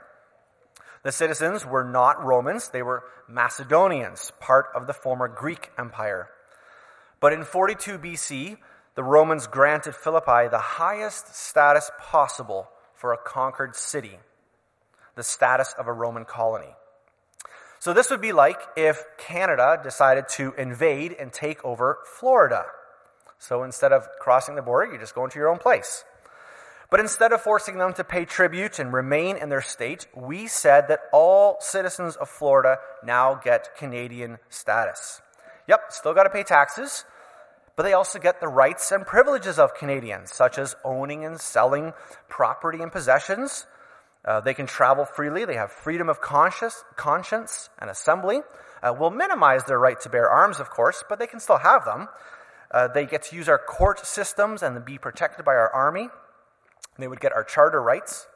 The 1.03 1.11
citizens 1.11 1.65
were 1.65 1.83
not 1.83 2.23
Romans, 2.23 2.69
they 2.69 2.81
were 2.81 3.03
Macedonians, 3.27 4.31
part 4.39 4.67
of 4.73 4.87
the 4.87 4.93
former 4.93 5.27
Greek 5.27 5.71
Empire. 5.77 6.29
But 7.19 7.33
in 7.33 7.43
42 7.43 7.99
BC, 7.99 8.57
the 8.95 9.03
Romans 9.03 9.47
granted 9.47 9.95
Philippi 9.95 10.47
the 10.49 10.57
highest 10.57 11.35
status 11.35 11.91
possible 11.99 12.69
for 12.93 13.11
a 13.11 13.17
conquered 13.17 13.75
city, 13.75 14.17
the 15.15 15.23
status 15.23 15.75
of 15.77 15.87
a 15.87 15.93
Roman 15.93 16.23
colony. 16.23 16.73
So 17.79 17.93
this 17.93 18.09
would 18.09 18.21
be 18.21 18.31
like 18.31 18.59
if 18.77 19.03
Canada 19.17 19.79
decided 19.83 20.29
to 20.29 20.53
invade 20.57 21.11
and 21.19 21.31
take 21.31 21.63
over 21.65 21.99
Florida. 22.17 22.65
So 23.47 23.63
instead 23.63 23.93
of 23.93 24.07
crossing 24.19 24.55
the 24.55 24.63
border, 24.63 24.91
you 24.91 24.97
just 24.97 25.13
go 25.13 25.23
into 25.23 25.37
your 25.37 25.49
own 25.49 25.59
place. 25.59 26.03
But 26.89 26.99
instead 26.99 27.31
of 27.31 27.41
forcing 27.41 27.77
them 27.77 27.93
to 27.93 28.03
pay 28.03 28.25
tribute 28.25 28.79
and 28.79 28.91
remain 28.91 29.37
in 29.37 29.49
their 29.49 29.61
state, 29.61 30.07
we 30.15 30.47
said 30.47 30.87
that 30.87 31.01
all 31.13 31.57
citizens 31.59 32.15
of 32.15 32.29
Florida 32.29 32.77
now 33.03 33.35
get 33.35 33.75
Canadian 33.77 34.37
status. 34.49 35.21
Yep, 35.67 35.79
still 35.89 36.13
got 36.13 36.23
to 36.23 36.29
pay 36.29 36.43
taxes, 36.43 37.05
but 37.75 37.83
they 37.83 37.93
also 37.93 38.17
get 38.17 38.39
the 38.39 38.47
rights 38.47 38.91
and 38.91 39.05
privileges 39.05 39.59
of 39.59 39.75
Canadians, 39.75 40.31
such 40.31 40.57
as 40.57 40.75
owning 40.83 41.25
and 41.25 41.39
selling 41.39 41.93
property 42.29 42.81
and 42.81 42.91
possessions. 42.91 43.67
Uh, 44.23 44.39
they 44.41 44.55
can 44.55 44.65
travel 44.65 45.05
freely. 45.05 45.45
They 45.45 45.55
have 45.55 45.71
freedom 45.71 46.09
of 46.09 46.19
conscience, 46.19 46.83
conscience 46.95 47.69
and 47.79 47.91
assembly. 47.91 48.41
Uh, 48.81 48.93
we'll 48.97 49.11
minimize 49.11 49.63
their 49.65 49.79
right 49.79 49.99
to 50.01 50.09
bear 50.09 50.29
arms, 50.29 50.59
of 50.59 50.69
course, 50.69 51.03
but 51.07 51.19
they 51.19 51.27
can 51.27 51.39
still 51.39 51.59
have 51.59 51.85
them. 51.85 52.07
Uh, 52.75 52.89
they 52.89 53.05
get 53.05 53.23
to 53.23 53.37
use 53.37 53.47
our 53.47 53.57
court 53.57 54.05
systems 54.05 54.61
and 54.61 54.83
be 54.83 54.97
protected 54.97 55.45
by 55.45 55.53
our 55.53 55.73
army. 55.73 56.09
They 56.99 57.07
would 57.07 57.21
get 57.21 57.31
our 57.31 57.45
charter 57.45 57.81
rights. 57.81 58.27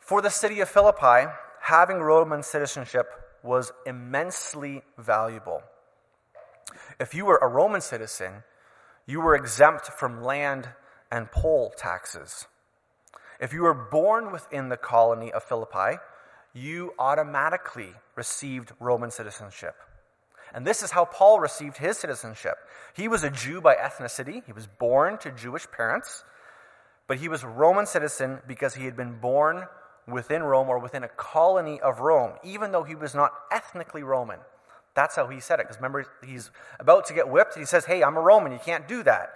For 0.00 0.20
the 0.20 0.30
city 0.30 0.58
of 0.58 0.68
Philippi, 0.68 1.30
having 1.60 1.98
Roman 1.98 2.42
citizenship 2.42 3.06
was 3.44 3.70
immensely 3.86 4.82
valuable. 4.98 5.62
If 6.98 7.14
you 7.14 7.24
were 7.24 7.38
a 7.40 7.46
Roman 7.46 7.80
citizen, 7.80 8.42
you 9.06 9.20
were 9.20 9.36
exempt 9.36 9.86
from 9.86 10.24
land 10.24 10.68
and 11.12 11.30
poll 11.30 11.72
taxes. 11.76 12.48
If 13.40 13.52
you 13.52 13.62
were 13.62 13.74
born 13.74 14.32
within 14.32 14.70
the 14.70 14.76
colony 14.76 15.30
of 15.30 15.44
Philippi, 15.44 15.98
you 16.52 16.94
automatically 16.98 17.94
received 18.16 18.72
Roman 18.80 19.12
citizenship. 19.12 19.76
And 20.54 20.66
this 20.66 20.82
is 20.82 20.90
how 20.90 21.04
Paul 21.04 21.40
received 21.40 21.76
his 21.76 21.98
citizenship. 21.98 22.56
He 22.94 23.08
was 23.08 23.22
a 23.22 23.30
Jew 23.30 23.60
by 23.60 23.74
ethnicity, 23.74 24.42
he 24.44 24.52
was 24.52 24.66
born 24.66 25.18
to 25.18 25.30
Jewish 25.30 25.70
parents, 25.70 26.24
but 27.06 27.18
he 27.18 27.28
was 27.28 27.42
a 27.42 27.48
Roman 27.48 27.86
citizen 27.86 28.40
because 28.46 28.74
he 28.74 28.84
had 28.84 28.96
been 28.96 29.18
born 29.18 29.64
within 30.06 30.42
Rome 30.42 30.68
or 30.68 30.78
within 30.78 31.04
a 31.04 31.08
colony 31.08 31.80
of 31.80 32.00
Rome, 32.00 32.32
even 32.42 32.72
though 32.72 32.82
he 32.82 32.94
was 32.94 33.14
not 33.14 33.32
ethnically 33.50 34.02
Roman. 34.02 34.38
That's 34.94 35.14
how 35.14 35.28
he 35.28 35.38
said 35.38 35.60
it. 35.60 35.64
Because 35.64 35.76
remember, 35.76 36.06
he's 36.26 36.50
about 36.80 37.06
to 37.06 37.14
get 37.14 37.28
whipped. 37.28 37.54
And 37.54 37.62
he 37.62 37.66
says, 37.66 37.84
Hey, 37.84 38.02
I'm 38.02 38.16
a 38.16 38.20
Roman. 38.20 38.50
You 38.50 38.58
can't 38.58 38.88
do 38.88 39.02
that. 39.04 39.32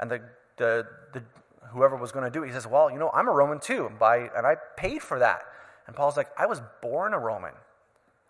And 0.00 0.10
the, 0.10 0.20
the, 0.56 0.86
the 1.12 1.22
whoever 1.70 1.96
was 1.96 2.10
going 2.12 2.24
to 2.24 2.30
do 2.30 2.42
it, 2.42 2.48
he 2.48 2.52
says, 2.52 2.66
Well, 2.66 2.90
you 2.90 2.98
know, 2.98 3.10
I'm 3.14 3.28
a 3.28 3.32
Roman 3.32 3.60
too. 3.60 3.90
By, 4.00 4.30
and 4.36 4.46
I 4.46 4.56
paid 4.76 5.02
for 5.02 5.20
that. 5.20 5.42
And 5.86 5.94
Paul's 5.94 6.16
like, 6.16 6.28
I 6.36 6.46
was 6.46 6.60
born 6.82 7.14
a 7.14 7.18
Roman. 7.18 7.52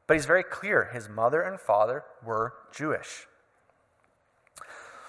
But 0.07 0.15
he's 0.15 0.27
very 0.27 0.45
clear 0.45 0.91
his 0.93 1.09
mother 1.09 1.43
and 1.43 1.59
father 1.59 2.05
were 2.25 2.55
Jewish. 2.73 3.27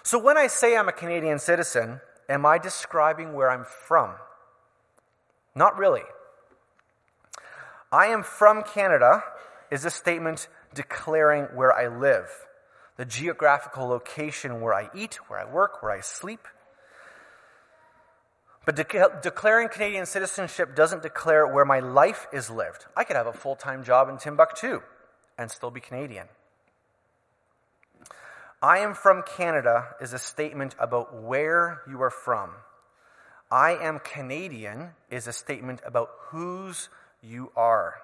So 0.04 0.18
when 0.18 0.38
I 0.38 0.48
say 0.48 0.75
I'm 0.75 0.88
a 0.88 0.94
Canadian 0.94 1.38
citizen, 1.38 2.01
am 2.30 2.46
I 2.46 2.58
describing 2.58 3.34
where 3.34 3.50
I'm 3.51 3.66
from? 3.66 4.16
Not 5.54 5.77
really. 5.77 6.04
I 7.92 8.08
am 8.08 8.24
from 8.24 8.63
Canada 8.63 9.24
is 9.70 9.86
a 9.86 9.89
statement 9.89 10.48
declaring 10.74 11.44
where 11.56 11.74
I 11.74 11.88
live, 11.88 12.30
the 12.96 13.06
geographical 13.06 13.88
location 13.88 14.62
where 14.62 14.74
I 14.74 14.89
eat, 14.96 15.16
where 15.27 15.39
I 15.39 15.46
work, 15.46 15.84
where 15.84 15.92
I 15.92 16.01
sleep. 16.01 16.48
But 18.66 18.75
de- 18.75 19.20
declaring 19.22 19.70
Canadian 19.70 20.06
citizenship 20.06 20.75
doesn't 20.75 21.04
declare 21.04 21.48
where 21.48 21.66
my 21.66 21.80
life 21.80 22.28
is 22.34 22.50
lived. 22.50 22.86
I 22.95 23.04
could 23.04 23.15
have 23.15 23.28
a 23.28 23.34
full 23.34 23.56
time 23.56 23.84
job 23.84 24.10
in 24.10 24.17
Timbuktu 24.17 24.82
and 25.38 25.52
still 25.52 25.71
be 25.71 25.80
Canadian. 25.80 26.28
I 28.62 28.80
am 28.80 28.95
from 28.95 29.23
Canada 29.23 29.89
is 30.02 30.13
a 30.13 30.19
statement 30.19 30.76
about 30.80 31.21
where 31.21 31.82
you 31.88 32.02
are 32.02 32.10
from. 32.10 32.52
I 33.52 33.76
am 33.76 34.00
Canadian 34.00 34.91
is 35.10 35.28
a 35.28 35.34
statement 35.34 35.82
about 35.86 36.10
whose 36.30 36.89
you 37.21 37.52
are. 37.56 37.95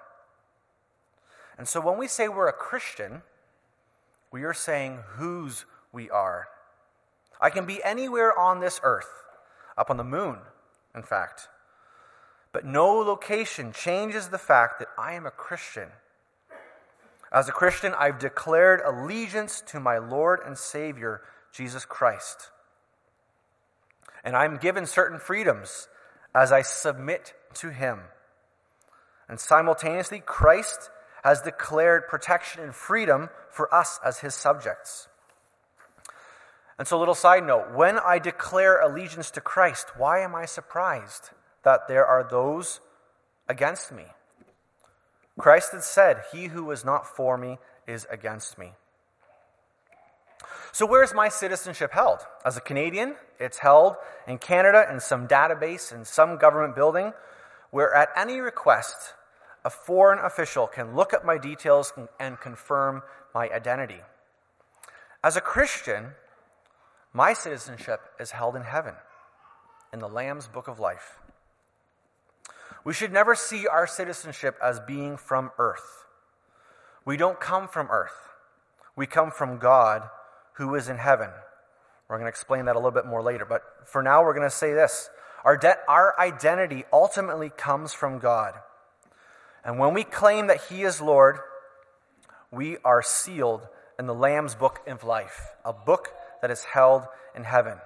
And 1.58 1.68
so 1.68 1.80
when 1.80 1.98
we 1.98 2.08
say 2.08 2.28
we're 2.28 2.48
a 2.48 2.52
Christian, 2.52 3.22
we 4.30 4.44
are 4.44 4.54
saying 4.54 5.00
whose 5.16 5.64
we 5.92 6.08
are. 6.10 6.48
I 7.40 7.50
can 7.50 7.66
be 7.66 7.82
anywhere 7.82 8.36
on 8.36 8.60
this 8.60 8.80
earth, 8.82 9.10
up 9.76 9.90
on 9.90 9.96
the 9.96 10.04
moon, 10.04 10.38
in 10.94 11.02
fact. 11.02 11.48
But 12.52 12.64
no 12.64 12.94
location 12.98 13.72
changes 13.72 14.28
the 14.28 14.38
fact 14.38 14.78
that 14.78 14.88
I 14.96 15.14
am 15.14 15.26
a 15.26 15.30
Christian. 15.30 15.88
As 17.34 17.48
a 17.48 17.52
Christian, 17.52 17.94
I've 17.98 18.20
declared 18.20 18.80
allegiance 18.86 19.60
to 19.66 19.80
my 19.80 19.98
Lord 19.98 20.38
and 20.46 20.56
Savior, 20.56 21.20
Jesus 21.52 21.84
Christ. 21.84 22.50
And 24.22 24.36
I'm 24.36 24.56
given 24.56 24.86
certain 24.86 25.18
freedoms 25.18 25.88
as 26.32 26.52
I 26.52 26.62
submit 26.62 27.34
to 27.54 27.70
Him. 27.70 28.02
And 29.28 29.40
simultaneously, 29.40 30.22
Christ 30.24 30.90
has 31.24 31.40
declared 31.40 32.06
protection 32.06 32.62
and 32.62 32.72
freedom 32.72 33.30
for 33.50 33.74
us 33.74 33.98
as 34.04 34.20
his 34.20 34.34
subjects. 34.34 35.08
And 36.78 36.86
so, 36.86 36.96
a 36.96 37.00
little 37.00 37.14
side 37.14 37.44
note 37.44 37.72
when 37.74 37.98
I 37.98 38.20
declare 38.20 38.80
allegiance 38.80 39.32
to 39.32 39.40
Christ, 39.40 39.86
why 39.96 40.20
am 40.20 40.36
I 40.36 40.44
surprised 40.44 41.30
that 41.64 41.88
there 41.88 42.06
are 42.06 42.28
those 42.30 42.80
against 43.48 43.90
me? 43.90 44.04
Christ 45.38 45.72
had 45.72 45.82
said, 45.82 46.22
He 46.32 46.46
who 46.46 46.70
is 46.70 46.84
not 46.84 47.06
for 47.06 47.36
me 47.36 47.58
is 47.86 48.06
against 48.10 48.58
me. 48.58 48.72
So, 50.72 50.86
where 50.86 51.04
is 51.04 51.14
my 51.14 51.28
citizenship 51.28 51.92
held? 51.92 52.20
As 52.44 52.56
a 52.56 52.60
Canadian, 52.60 53.14
it's 53.38 53.58
held 53.58 53.96
in 54.26 54.38
Canada 54.38 54.86
in 54.90 55.00
some 55.00 55.28
database 55.28 55.92
in 55.92 56.04
some 56.04 56.36
government 56.36 56.74
building 56.74 57.12
where, 57.70 57.94
at 57.94 58.08
any 58.16 58.40
request, 58.40 59.14
a 59.64 59.70
foreign 59.70 60.18
official 60.18 60.66
can 60.66 60.94
look 60.94 61.12
at 61.12 61.24
my 61.24 61.38
details 61.38 61.92
and 62.20 62.40
confirm 62.40 63.02
my 63.34 63.48
identity. 63.48 64.00
As 65.22 65.36
a 65.36 65.40
Christian, 65.40 66.12
my 67.12 67.32
citizenship 67.32 68.00
is 68.20 68.32
held 68.32 68.56
in 68.56 68.62
heaven, 68.62 68.94
in 69.92 70.00
the 70.00 70.08
Lamb's 70.08 70.48
book 70.48 70.68
of 70.68 70.78
life. 70.78 71.18
We 72.84 72.92
should 72.92 73.12
never 73.12 73.34
see 73.34 73.66
our 73.66 73.86
citizenship 73.86 74.56
as 74.62 74.80
being 74.80 75.16
from 75.16 75.50
earth. 75.58 76.04
We 77.04 77.16
don't 77.16 77.40
come 77.40 77.68
from 77.68 77.88
earth. 77.90 78.16
We 78.96 79.06
come 79.06 79.30
from 79.30 79.58
God 79.58 80.08
who 80.54 80.74
is 80.74 80.88
in 80.88 80.98
heaven. 80.98 81.30
We're 82.08 82.16
going 82.16 82.26
to 82.26 82.30
explain 82.30 82.66
that 82.66 82.76
a 82.76 82.78
little 82.78 82.90
bit 82.90 83.06
more 83.06 83.22
later, 83.22 83.44
but 83.44 83.62
for 83.86 84.02
now 84.02 84.22
we're 84.22 84.34
going 84.34 84.48
to 84.48 84.54
say 84.54 84.72
this. 84.72 85.08
Our, 85.44 85.56
de- 85.56 85.78
our 85.88 86.18
identity 86.18 86.84
ultimately 86.92 87.50
comes 87.50 87.92
from 87.92 88.18
God. 88.18 88.54
And 89.64 89.78
when 89.78 89.94
we 89.94 90.04
claim 90.04 90.46
that 90.46 90.64
He 90.68 90.82
is 90.82 91.00
Lord, 91.00 91.38
we 92.50 92.76
are 92.84 93.02
sealed 93.02 93.66
in 93.98 94.06
the 94.06 94.14
Lamb's 94.14 94.54
book 94.54 94.80
of 94.86 95.04
life, 95.04 95.48
a 95.64 95.72
book 95.72 96.08
that 96.40 96.50
is 96.50 96.64
held 96.64 97.04
in 97.34 97.44
heaven. 97.44 97.78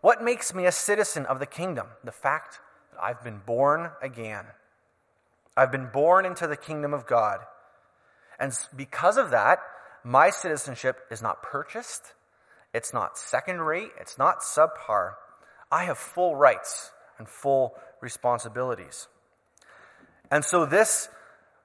What 0.00 0.22
makes 0.22 0.54
me 0.54 0.66
a 0.66 0.72
citizen 0.72 1.26
of 1.26 1.40
the 1.40 1.46
kingdom? 1.46 1.88
The 2.04 2.12
fact 2.12 2.60
I've 3.00 3.22
been 3.22 3.40
born 3.44 3.90
again. 4.02 4.44
I've 5.56 5.72
been 5.72 5.88
born 5.92 6.24
into 6.24 6.46
the 6.46 6.56
kingdom 6.56 6.94
of 6.94 7.06
God. 7.06 7.40
And 8.38 8.56
because 8.76 9.16
of 9.16 9.30
that, 9.30 9.58
my 10.04 10.30
citizenship 10.30 11.00
is 11.10 11.20
not 11.20 11.42
purchased, 11.42 12.14
it's 12.72 12.92
not 12.92 13.18
second 13.18 13.60
rate, 13.60 13.90
it's 13.98 14.18
not 14.18 14.40
subpar. 14.40 15.14
I 15.70 15.84
have 15.84 15.98
full 15.98 16.36
rights 16.36 16.92
and 17.18 17.28
full 17.28 17.74
responsibilities. 18.00 19.08
And 20.30 20.44
so 20.44 20.64
this 20.64 21.08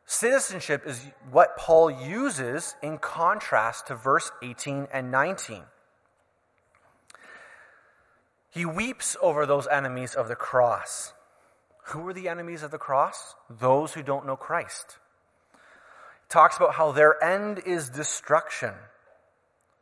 citizenship 0.06 0.84
is 0.86 1.06
what 1.32 1.58
Paul 1.58 1.92
uses 1.92 2.76
in 2.82 2.98
contrast 2.98 3.88
to 3.88 3.96
verse 3.96 4.32
18 4.42 4.88
and 4.92 5.12
19. 5.12 5.64
He 8.50 8.66
weeps 8.66 9.18
over 9.22 9.46
those 9.46 9.68
enemies 9.68 10.14
of 10.14 10.28
the 10.28 10.36
cross. 10.36 11.14
Who 11.88 12.08
are 12.08 12.14
the 12.14 12.30
enemies 12.30 12.64
of 12.64 12.72
the 12.72 12.78
cross? 12.78 13.36
Those 13.50 13.94
who 13.94 14.04
don't 14.04 14.26
know 14.26 14.36
Christ. 14.36 14.98
He 15.54 16.30
talks 16.30 16.58
about 16.58 16.76
how 16.76 16.92
their 16.92 17.22
end 17.24 17.62
is 17.66 17.90
destruction. 17.90 18.74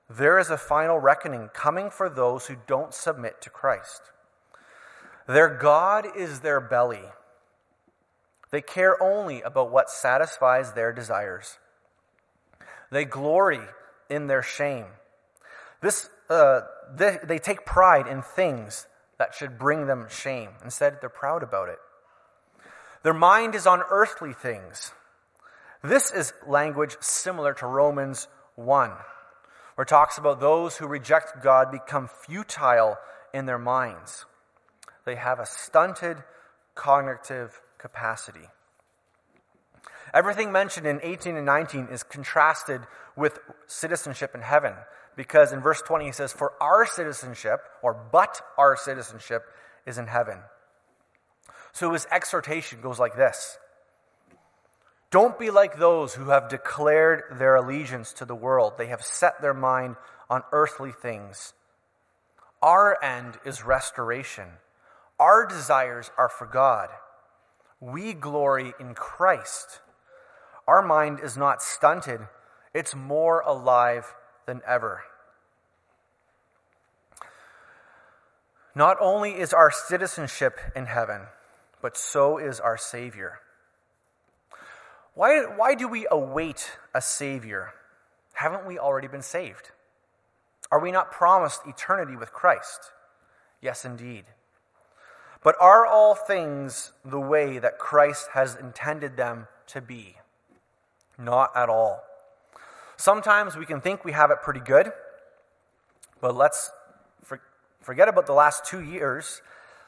There 0.10 0.40
is 0.40 0.50
a 0.50 0.58
final 0.58 1.00
reckoning 1.00 1.50
coming 1.54 1.90
for 1.90 2.10
those 2.10 2.48
who 2.48 2.56
don't 2.68 2.94
submit 2.94 3.42
to 3.42 3.50
Christ. 3.50 4.02
Their 5.28 5.48
God 5.48 6.06
is 6.18 6.40
their 6.40 6.60
belly. 6.60 7.04
They 8.50 8.62
care 8.62 9.02
only 9.02 9.42
about 9.42 9.72
what 9.72 9.90
satisfies 9.90 10.74
their 10.74 10.92
desires. 10.92 11.58
They 12.92 13.06
glory 13.06 13.62
in 14.10 14.28
their 14.28 14.44
shame. 14.44 14.86
This, 15.82 16.10
uh, 16.30 16.62
they, 16.94 17.18
they 17.24 17.40
take 17.40 17.66
pride 17.66 18.08
in 18.08 18.22
things 18.22 18.88
that 19.18 19.34
should 19.34 19.58
bring 19.58 19.88
them 19.88 20.08
shame. 20.10 20.50
Instead, 20.64 20.98
they're 21.00 21.10
proud 21.10 21.44
about 21.44 21.70
it. 21.70 21.80
Their 23.04 23.14
mind 23.14 23.56
is 23.56 23.66
on 23.66 23.82
earthly 23.90 24.34
things. 24.34 24.92
This 25.84 26.12
is 26.12 26.34
language 26.46 26.96
similar 27.00 27.54
to 27.56 27.66
Romans 27.66 28.28
1, 28.56 28.92
where 29.76 29.84
it 29.84 29.88
talks 29.88 30.18
about 30.18 30.40
those 30.40 30.78
who 30.78 30.86
reject 30.86 31.42
God 31.44 31.72
become 31.72 32.08
futile 32.08 32.98
in 33.34 33.48
their 33.48 33.58
minds. 33.58 34.26
They 35.06 35.16
have 35.16 35.40
a 35.40 35.46
stunted 35.46 36.18
cognitive 36.76 37.60
capacity. 37.80 38.48
Everything 40.14 40.52
mentioned 40.52 40.86
in 40.86 41.00
18 41.02 41.36
and 41.38 41.46
19 41.46 41.88
is 41.92 42.04
contrasted 42.04 42.82
with 43.16 43.40
citizenship 43.66 44.36
in 44.36 44.42
heaven. 44.42 44.74
Because 45.16 45.52
in 45.52 45.62
verse 45.62 45.82
20 45.82 46.06
he 46.06 46.12
says, 46.12 46.32
For 46.32 46.54
our 46.62 46.86
citizenship, 46.86 47.62
or 47.82 47.94
but 48.12 48.42
our 48.58 48.76
citizenship, 48.76 49.44
is 49.86 49.98
in 49.98 50.08
heaven. 50.08 50.38
So 51.74 51.94
his 51.94 52.08
exhortation 52.12 52.82
goes 52.82 53.00
like 53.00 53.16
this 53.16 53.58
Don't 55.10 55.40
be 55.40 55.50
like 55.50 55.78
those 55.78 56.14
who 56.14 56.30
have 56.30 56.50
declared 56.50 57.38
their 57.38 57.56
allegiance 57.56 58.14
to 58.14 58.26
the 58.26 58.36
world. 58.36 58.74
They 58.78 58.88
have 58.88 59.02
set 59.02 59.42
their 59.42 59.54
mind 59.54 59.96
on 60.30 60.44
earthly 60.52 60.92
things. 60.92 61.54
Our 62.62 63.04
end 63.04 63.40
is 63.46 63.66
restoration. 63.66 64.48
Our 65.20 65.46
desires 65.46 66.12
are 66.18 66.30
for 66.30 66.46
God. 66.46 66.90
We 67.80 68.14
glory 68.14 68.74
in 68.80 68.94
Christ. 68.94 69.82
Our 70.68 70.82
mind 70.82 71.20
is 71.24 71.36
not 71.36 71.62
stunted, 71.62 72.22
it's 72.74 72.96
more 72.96 73.42
alive 73.42 74.14
than 74.46 74.62
ever. 74.68 75.04
Not 78.74 78.98
only 79.02 79.32
is 79.32 79.54
our 79.54 79.72
citizenship 79.72 80.58
in 80.76 80.86
heaven, 80.86 81.24
but 81.82 81.98
so 81.98 82.38
is 82.38 82.60
our 82.60 82.78
Savior. 82.78 83.39
Why, 85.13 85.44
why 85.44 85.76
do 85.76 85.88
we 85.88 86.08
await 86.10 86.72
a 86.94 87.02
Savior? 87.02 87.74
Haven't 88.34 88.65
we 88.65 88.80
already 88.80 89.08
been 89.08 89.22
saved? 89.22 89.72
Are 90.72 90.80
we 90.80 90.91
not 90.91 91.12
promised 91.12 91.62
eternity 91.67 92.15
with 92.15 92.32
Christ? 92.32 92.91
Yes, 93.62 93.84
indeed. 93.84 94.26
But 95.44 95.56
are 95.60 95.86
all 95.86 96.15
things 96.15 96.94
the 97.04 97.20
way 97.20 97.60
that 97.60 97.78
Christ 97.78 98.30
has 98.34 98.56
intended 98.56 99.17
them 99.17 99.48
to 99.67 99.82
be? 99.82 100.15
Not 101.17 101.52
at 101.56 101.67
all. 101.67 102.04
Sometimes 102.96 103.58
we 103.58 103.65
can 103.65 103.82
think 103.82 104.06
we 104.06 104.12
have 104.12 104.32
it 104.32 104.38
pretty 104.44 104.60
good, 104.60 104.91
but 106.22 106.36
let's 106.36 106.72
for, 107.24 107.41
forget 107.82 108.08
about 108.08 108.28
the 108.28 108.34
last 108.34 108.65
two 108.65 108.82
years. 108.82 109.41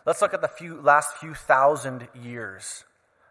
Let's 0.06 0.22
look 0.22 0.34
at 0.34 0.42
the 0.42 0.48
few, 0.48 0.82
last 0.82 1.16
few 1.18 1.34
thousand 1.34 2.08
years. 2.14 2.84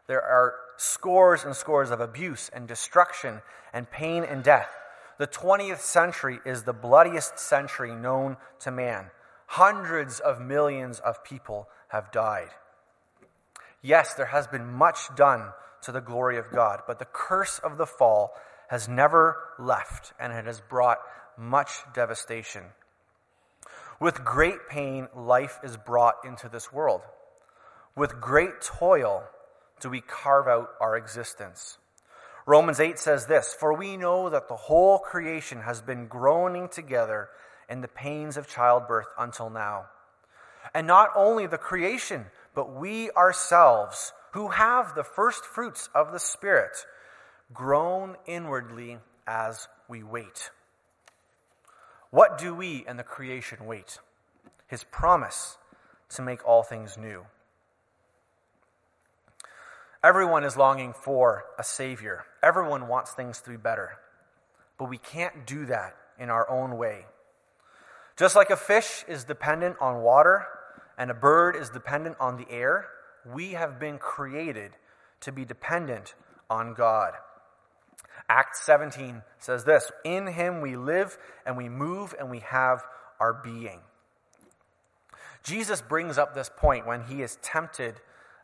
There 0.06 0.22
are 0.22 0.54
scores 0.76 1.44
and 1.44 1.54
scores 1.54 1.90
of 1.90 2.00
abuse 2.00 2.50
and 2.52 2.66
destruction 2.66 3.42
and 3.72 3.90
pain 3.90 4.24
and 4.24 4.42
death. 4.42 4.70
The 5.18 5.26
20th 5.26 5.80
century 5.80 6.38
is 6.44 6.62
the 6.62 6.72
bloodiest 6.72 7.38
century 7.38 7.94
known 7.94 8.36
to 8.60 8.70
man. 8.70 9.10
Hundreds 9.46 10.18
of 10.18 10.40
millions 10.40 10.98
of 10.98 11.22
people 11.22 11.68
have 11.88 12.10
died. 12.10 12.48
Yes, 13.82 14.14
there 14.14 14.26
has 14.26 14.46
been 14.46 14.72
much 14.72 15.14
done 15.14 15.52
to 15.82 15.92
the 15.92 16.00
glory 16.00 16.38
of 16.38 16.50
God, 16.50 16.80
but 16.86 16.98
the 16.98 17.04
curse 17.04 17.58
of 17.58 17.76
the 17.76 17.86
fall 17.86 18.32
has 18.68 18.88
never 18.88 19.36
left, 19.58 20.14
and 20.18 20.32
it 20.32 20.46
has 20.46 20.60
brought 20.60 20.98
much 21.36 21.70
devastation. 21.92 22.62
With 24.02 24.24
great 24.24 24.68
pain, 24.68 25.06
life 25.14 25.60
is 25.62 25.76
brought 25.76 26.24
into 26.24 26.48
this 26.48 26.72
world. 26.72 27.02
With 27.94 28.20
great 28.20 28.60
toil, 28.60 29.22
do 29.80 29.90
we 29.90 30.00
carve 30.00 30.48
out 30.48 30.70
our 30.80 30.96
existence. 30.96 31.78
Romans 32.44 32.80
8 32.80 32.98
says 32.98 33.26
this 33.26 33.54
For 33.54 33.72
we 33.74 33.96
know 33.96 34.28
that 34.28 34.48
the 34.48 34.56
whole 34.56 34.98
creation 34.98 35.60
has 35.60 35.80
been 35.80 36.08
groaning 36.08 36.68
together 36.68 37.28
in 37.70 37.80
the 37.80 37.86
pains 37.86 38.36
of 38.36 38.48
childbirth 38.48 39.06
until 39.16 39.50
now. 39.50 39.84
And 40.74 40.88
not 40.88 41.10
only 41.14 41.46
the 41.46 41.56
creation, 41.56 42.24
but 42.56 42.74
we 42.74 43.12
ourselves, 43.12 44.12
who 44.32 44.48
have 44.48 44.96
the 44.96 45.04
first 45.04 45.44
fruits 45.44 45.88
of 45.94 46.10
the 46.10 46.18
Spirit, 46.18 46.76
groan 47.54 48.16
inwardly 48.26 48.98
as 49.28 49.68
we 49.88 50.02
wait. 50.02 50.50
What 52.12 52.36
do 52.36 52.54
we 52.54 52.84
and 52.86 52.98
the 52.98 53.04
creation 53.04 53.64
wait? 53.64 53.98
His 54.66 54.84
promise 54.84 55.56
to 56.10 56.20
make 56.20 56.46
all 56.46 56.62
things 56.62 56.98
new. 56.98 57.24
Everyone 60.04 60.44
is 60.44 60.54
longing 60.54 60.92
for 60.92 61.46
a 61.58 61.64
Savior. 61.64 62.26
Everyone 62.42 62.86
wants 62.86 63.12
things 63.12 63.40
to 63.40 63.50
be 63.50 63.56
better. 63.56 63.92
But 64.76 64.90
we 64.90 64.98
can't 64.98 65.46
do 65.46 65.64
that 65.66 65.96
in 66.18 66.28
our 66.28 66.48
own 66.50 66.76
way. 66.76 67.06
Just 68.18 68.36
like 68.36 68.50
a 68.50 68.58
fish 68.58 69.06
is 69.08 69.24
dependent 69.24 69.76
on 69.80 70.02
water 70.02 70.44
and 70.98 71.10
a 71.10 71.14
bird 71.14 71.56
is 71.56 71.70
dependent 71.70 72.16
on 72.20 72.36
the 72.36 72.50
air, 72.50 72.88
we 73.24 73.52
have 73.52 73.80
been 73.80 73.96
created 73.96 74.72
to 75.20 75.32
be 75.32 75.46
dependent 75.46 76.14
on 76.50 76.74
God. 76.74 77.14
Acts 78.32 78.62
17 78.64 79.20
says 79.38 79.64
this 79.64 79.92
In 80.04 80.26
him 80.26 80.62
we 80.62 80.74
live 80.74 81.18
and 81.44 81.54
we 81.54 81.68
move 81.68 82.14
and 82.18 82.30
we 82.30 82.38
have 82.40 82.82
our 83.20 83.34
being. 83.34 83.80
Jesus 85.42 85.82
brings 85.82 86.16
up 86.16 86.34
this 86.34 86.50
point 86.56 86.86
when 86.86 87.02
he 87.02 87.20
is 87.20 87.36
tempted. 87.42 87.94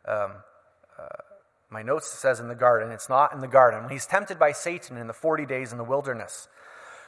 Um, 0.07 0.33
uh, 0.98 1.07
my 1.70 1.83
notes 1.83 2.07
says 2.07 2.38
in 2.38 2.48
the 2.48 2.55
garden, 2.55 2.92
it's 2.92 3.09
not 3.09 3.33
in 3.33 3.40
the 3.40 3.48
garden. 3.48 3.83
When 3.83 3.90
he's 3.90 4.05
tempted 4.05 4.38
by 4.38 4.53
Satan 4.53 4.98
in 4.98 5.07
the 5.07 5.14
40 5.14 5.46
days 5.46 5.72
in 5.72 5.79
the 5.79 5.85
wilderness. 5.85 6.48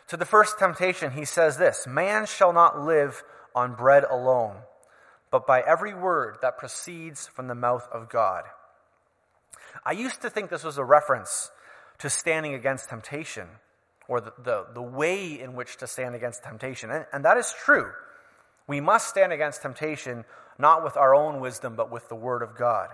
To 0.08 0.16
the 0.16 0.24
first 0.24 0.58
temptation, 0.58 1.12
he 1.12 1.26
says 1.26 1.58
this 1.58 1.86
Man 1.86 2.24
shall 2.24 2.54
not 2.54 2.80
live 2.80 3.22
on 3.54 3.74
bread 3.74 4.04
alone, 4.04 4.56
but 5.30 5.46
by 5.46 5.60
every 5.60 5.92
word 5.92 6.38
that 6.40 6.56
proceeds 6.56 7.26
from 7.26 7.46
the 7.46 7.54
mouth 7.54 7.86
of 7.92 8.08
God. 8.08 8.44
I 9.84 9.92
used 9.92 10.22
to 10.22 10.30
think 10.30 10.48
this 10.48 10.64
was 10.64 10.78
a 10.78 10.84
reference 10.84 11.50
to 12.00 12.10
standing 12.10 12.54
against 12.54 12.88
temptation 12.88 13.48
or 14.08 14.20
the, 14.20 14.32
the, 14.42 14.66
the 14.74 14.82
way 14.82 15.40
in 15.40 15.54
which 15.54 15.76
to 15.78 15.86
stand 15.86 16.14
against 16.14 16.42
temptation. 16.42 16.90
And, 16.90 17.06
and 17.12 17.24
that 17.24 17.36
is 17.36 17.54
true. 17.64 17.90
We 18.66 18.80
must 18.80 19.08
stand 19.08 19.32
against 19.32 19.62
temptation 19.62 20.24
not 20.58 20.84
with 20.84 20.96
our 20.96 21.14
own 21.14 21.40
wisdom, 21.40 21.74
but 21.76 21.90
with 21.90 22.08
the 22.08 22.14
Word 22.14 22.42
of 22.42 22.56
God. 22.56 22.88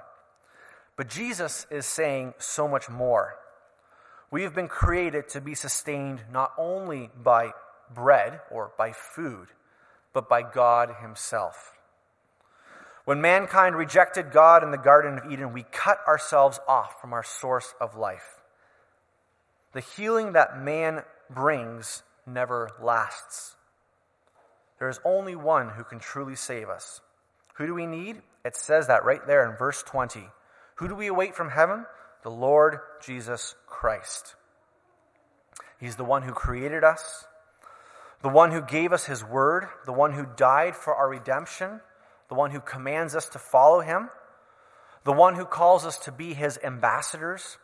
But 0.97 1.09
Jesus 1.09 1.67
is 1.71 1.85
saying 1.87 2.35
so 2.39 2.69
much 2.69 2.89
more. 2.89 3.37
We 4.31 4.43
have 4.43 4.55
been 4.55 4.69
created 4.69 5.29
to 5.31 5.41
be 5.41 5.55
sustained 5.55 6.23
not 6.33 6.53
only 6.59 7.11
by 7.23 7.53
bread 7.95 8.41
or 8.51 8.73
by 8.79 8.93
food, 8.93 9.49
but 10.13 10.29
by 10.29 10.43
God 10.43 10.95
Himself. 11.01 11.73
When 13.05 13.21
mankind 13.21 13.77
rejected 13.77 14.33
God 14.33 14.65
in 14.65 14.73
the 14.73 14.79
Garden 14.79 15.19
of 15.19 15.31
Eden, 15.31 15.53
we 15.53 15.63
cut 15.63 16.01
ourselves 16.09 16.59
off 16.67 17.01
from 17.01 17.13
our 17.13 17.23
source 17.23 17.75
of 17.81 17.97
life. 17.97 18.36
The 19.77 19.83
healing 19.83 20.33
that 20.33 20.59
man 20.59 21.03
brings 21.29 22.03
never 22.27 22.71
lasts. 22.81 23.57
There 24.79 24.89
is 24.89 24.99
only 25.05 25.37
one 25.37 25.69
who 25.69 25.85
can 25.85 25.99
truly 25.99 26.35
save 26.35 26.71
us. 26.71 27.03
Who 27.57 27.67
do 27.67 27.75
we 27.75 27.85
need? 27.85 28.23
It 28.43 28.57
says 28.57 28.87
that 28.87 29.05
right 29.05 29.21
there 29.27 29.47
in 29.47 29.59
verse 29.59 29.83
20. 29.83 30.25
Who 30.77 30.89
do 30.89 30.95
we 30.95 31.09
await 31.09 31.35
from 31.35 31.51
heaven? 31.51 31.85
The 32.23 32.31
Lord 32.31 32.79
Jesus 33.03 33.55
Christ. 33.67 34.35
He's 35.79 35.97
the 35.97 36.05
one 36.05 36.23
who 36.23 36.33
created 36.33 36.83
us, 36.83 37.27
the 38.23 38.31
one 38.31 38.53
who 38.53 38.63
gave 38.63 38.95
us 38.95 39.05
his 39.05 39.23
word, 39.23 39.67
the 39.85 39.93
one 39.93 40.15
who 40.15 40.25
died 40.39 40.75
for 40.75 40.95
our 40.95 41.11
redemption, 41.11 41.83
the 42.31 42.35
one 42.35 42.51
who 42.51 42.61
commands 42.61 43.15
us 43.15 43.29
to 43.29 43.39
follow 43.39 43.81
him, 43.81 44.09
the 45.05 45.13
one 45.13 45.35
who 45.35 45.45
calls 45.45 45.85
us 45.85 45.99
to 45.99 46.13
be 46.13 46.33
his 46.33 46.59
ambassadors, 46.65 47.59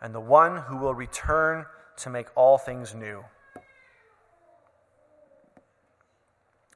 and 0.00 0.14
the 0.14 0.20
one 0.20 0.56
who 0.56 0.76
will 0.76 0.94
return 0.94 1.66
to 1.98 2.10
make 2.10 2.26
all 2.36 2.58
things 2.58 2.94
new. 2.94 3.24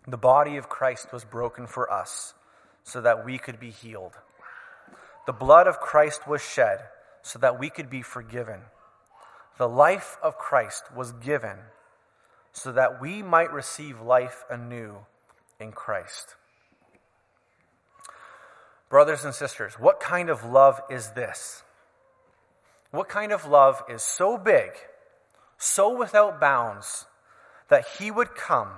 The 0.06 0.16
body 0.16 0.56
of 0.56 0.68
Christ 0.68 1.12
was 1.12 1.24
broken 1.24 1.66
for 1.66 1.92
us 1.92 2.34
so 2.82 3.00
that 3.00 3.24
we 3.24 3.38
could 3.38 3.60
be 3.60 3.70
healed. 3.70 4.12
The 5.26 5.32
blood 5.32 5.66
of 5.66 5.78
Christ 5.78 6.26
was 6.26 6.42
shed 6.42 6.80
so 7.22 7.38
that 7.38 7.58
we 7.58 7.70
could 7.70 7.90
be 7.90 8.02
forgiven. 8.02 8.60
The 9.58 9.68
life 9.68 10.16
of 10.22 10.38
Christ 10.38 10.84
was 10.96 11.12
given 11.12 11.58
so 12.52 12.72
that 12.72 13.00
we 13.00 13.22
might 13.22 13.52
receive 13.52 14.00
life 14.00 14.44
anew 14.50 14.96
in 15.60 15.72
Christ. 15.72 16.34
Brothers 18.88 19.24
and 19.24 19.34
sisters, 19.34 19.74
what 19.74 20.00
kind 20.00 20.30
of 20.30 20.44
love 20.44 20.80
is 20.90 21.10
this? 21.10 21.62
What 22.90 23.08
kind 23.08 23.32
of 23.32 23.46
love 23.46 23.82
is 23.88 24.02
so 24.02 24.36
big, 24.36 24.70
so 25.58 25.96
without 25.96 26.40
bounds, 26.40 27.06
that 27.68 27.86
he 27.98 28.10
would 28.10 28.34
come 28.34 28.70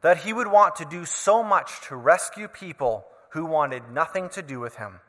that 0.00 0.18
he 0.18 0.32
would 0.32 0.46
want 0.46 0.76
to 0.76 0.84
do 0.84 1.04
so 1.04 1.42
much 1.42 1.80
to 1.82 1.96
rescue 1.96 2.48
people 2.48 3.04
who 3.30 3.44
wanted 3.44 3.90
nothing 3.92 4.28
to 4.30 4.42
do 4.42 4.58
with 4.58 4.76
him, 4.76 5.00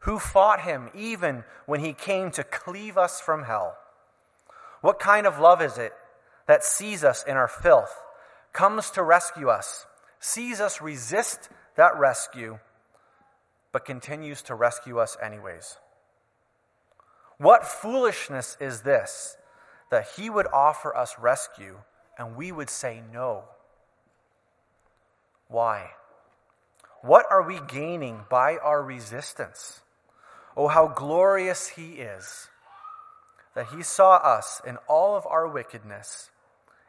who 0.00 0.18
fought 0.18 0.60
him 0.60 0.90
even 0.94 1.44
when 1.66 1.80
he 1.80 1.92
came 1.92 2.30
to 2.32 2.44
cleave 2.44 2.98
us 2.98 3.20
from 3.20 3.44
hell. 3.44 3.76
What 4.80 4.98
kind 4.98 5.26
of 5.26 5.38
love 5.38 5.62
is 5.62 5.78
it 5.78 5.92
that 6.46 6.64
sees 6.64 7.04
us 7.04 7.24
in 7.24 7.36
our 7.36 7.48
filth, 7.48 7.94
comes 8.52 8.90
to 8.90 9.02
rescue 9.02 9.48
us, 9.48 9.86
sees 10.20 10.60
us 10.60 10.80
resist 10.80 11.48
that 11.76 11.96
rescue, 11.98 12.58
but 13.72 13.84
continues 13.84 14.42
to 14.42 14.54
rescue 14.54 14.98
us 14.98 15.16
anyways? 15.22 15.76
What 17.38 17.66
foolishness 17.66 18.56
is 18.60 18.82
this 18.82 19.36
that 19.90 20.08
he 20.16 20.28
would 20.28 20.46
offer 20.52 20.94
us 20.94 21.18
rescue 21.18 21.78
and 22.18 22.36
we 22.36 22.52
would 22.52 22.68
say 22.68 23.02
no? 23.12 23.44
Why? 25.48 25.90
What 27.00 27.26
are 27.30 27.42
we 27.42 27.60
gaining 27.66 28.24
by 28.28 28.56
our 28.58 28.82
resistance? 28.82 29.80
Oh, 30.56 30.68
how 30.68 30.88
glorious 30.88 31.68
He 31.68 31.92
is 31.92 32.48
that 33.54 33.68
He 33.68 33.82
saw 33.82 34.16
us 34.16 34.60
in 34.66 34.76
all 34.88 35.16
of 35.16 35.26
our 35.26 35.46
wickedness 35.46 36.30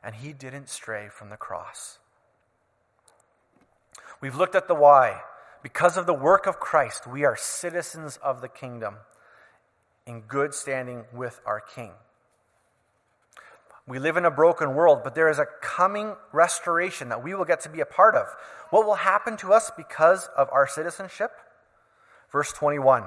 and 0.03 0.15
He 0.15 0.33
didn't 0.33 0.69
stray 0.69 1.07
from 1.09 1.29
the 1.29 1.37
cross. 1.37 1.99
We've 4.21 4.35
looked 4.35 4.55
at 4.55 4.67
the 4.67 4.75
why. 4.75 5.21
Because 5.61 5.97
of 5.97 6.05
the 6.05 6.13
work 6.13 6.47
of 6.47 6.59
Christ, 6.59 7.05
we 7.05 7.25
are 7.25 7.35
citizens 7.35 8.17
of 8.17 8.41
the 8.41 8.47
kingdom 8.47 8.95
in 10.09 10.21
good 10.21 10.55
standing 10.55 11.05
with 11.13 11.39
our 11.45 11.61
King. 11.61 11.91
We 13.87 13.99
live 13.99 14.17
in 14.17 14.25
a 14.25 14.31
broken 14.31 14.73
world, 14.73 15.01
but 15.03 15.15
there 15.15 15.29
is 15.29 15.39
a 15.39 15.45
coming 15.61 16.15
restoration 16.31 17.09
that 17.09 17.23
we 17.23 17.33
will 17.35 17.45
get 17.45 17.61
to 17.61 17.69
be 17.69 17.79
a 17.79 17.85
part 17.85 18.15
of. 18.15 18.27
What 18.71 18.85
will 18.85 18.95
happen 18.95 19.37
to 19.37 19.53
us 19.53 19.71
because 19.77 20.27
of 20.35 20.49
our 20.51 20.67
citizenship? 20.67 21.31
Verse 22.31 22.51
21 22.53 23.03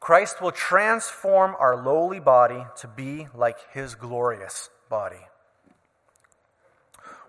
Christ 0.00 0.40
will 0.40 0.52
transform 0.52 1.54
our 1.58 1.76
lowly 1.76 2.20
body 2.20 2.64
to 2.76 2.88
be 2.88 3.28
like 3.34 3.58
his 3.72 3.94
glorious 3.94 4.70
body. 4.88 5.26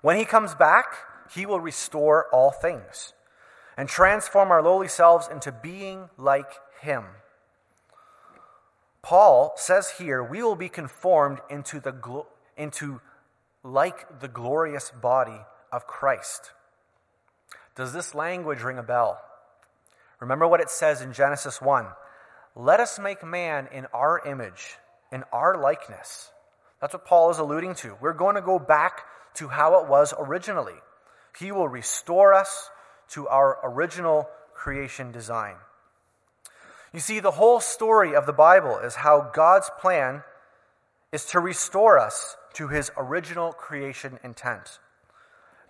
When 0.02 0.16
he 0.16 0.24
comes 0.24 0.56
back, 0.56 0.86
he 1.34 1.46
will 1.46 1.60
restore 1.60 2.28
all 2.32 2.52
things 2.52 3.14
and 3.76 3.90
transform 3.90 4.52
our 4.52 4.62
lowly 4.62 4.88
selves 4.88 5.28
into 5.30 5.52
being 5.52 6.10
like 6.18 6.54
him. 6.82 7.04
Paul 9.02 9.54
says 9.56 9.92
here, 9.98 10.24
we 10.24 10.44
will 10.44 10.56
be 10.56 10.70
conformed 10.70 11.40
into, 11.50 11.80
the, 11.80 12.24
into 12.58 13.02
like 13.64 14.20
the 14.20 14.28
glorious 14.28 14.92
body 14.92 15.40
of 15.72 15.88
Christ. 15.88 16.52
Does 17.76 17.94
this 17.94 18.14
language 18.14 18.62
ring 18.62 18.78
a 18.78 18.84
bell? 18.84 19.22
Remember 20.20 20.48
what 20.48 20.60
it 20.60 20.70
says 20.70 21.02
in 21.02 21.14
Genesis 21.14 21.62
1 21.62 21.88
Let 22.56 22.80
us 22.80 23.00
make 23.00 23.24
man 23.24 23.70
in 23.72 23.86
our 23.94 24.22
image, 24.28 24.76
in 25.12 25.24
our 25.32 25.58
likeness. 25.58 26.32
That's 26.82 26.94
what 26.94 27.06
Paul 27.06 27.32
is 27.32 27.40
alluding 27.40 27.76
to. 27.76 27.96
We're 28.02 28.14
going 28.14 28.36
to 28.36 28.42
go 28.42 28.60
back 28.60 29.04
to 29.36 29.48
how 29.48 29.82
it 29.82 29.90
was 29.90 30.14
originally. 30.18 30.76
He 31.38 31.52
will 31.52 31.70
restore 31.70 32.34
us 32.34 32.70
to 33.10 33.28
our 33.28 33.60
original 33.64 34.28
creation 34.54 35.12
design. 35.12 35.56
You 36.94 37.00
see, 37.00 37.20
the 37.20 37.32
whole 37.32 37.60
story 37.60 38.16
of 38.16 38.26
the 38.26 38.34
Bible 38.34 38.78
is 38.80 38.96
how 38.96 39.30
God's 39.34 39.70
plan 39.80 40.24
is 41.12 41.26
to 41.26 41.40
restore 41.40 42.00
us 42.00 42.36
to 42.54 42.68
his 42.68 42.92
original 42.98 43.52
creation 43.52 44.20
intent. 44.24 44.80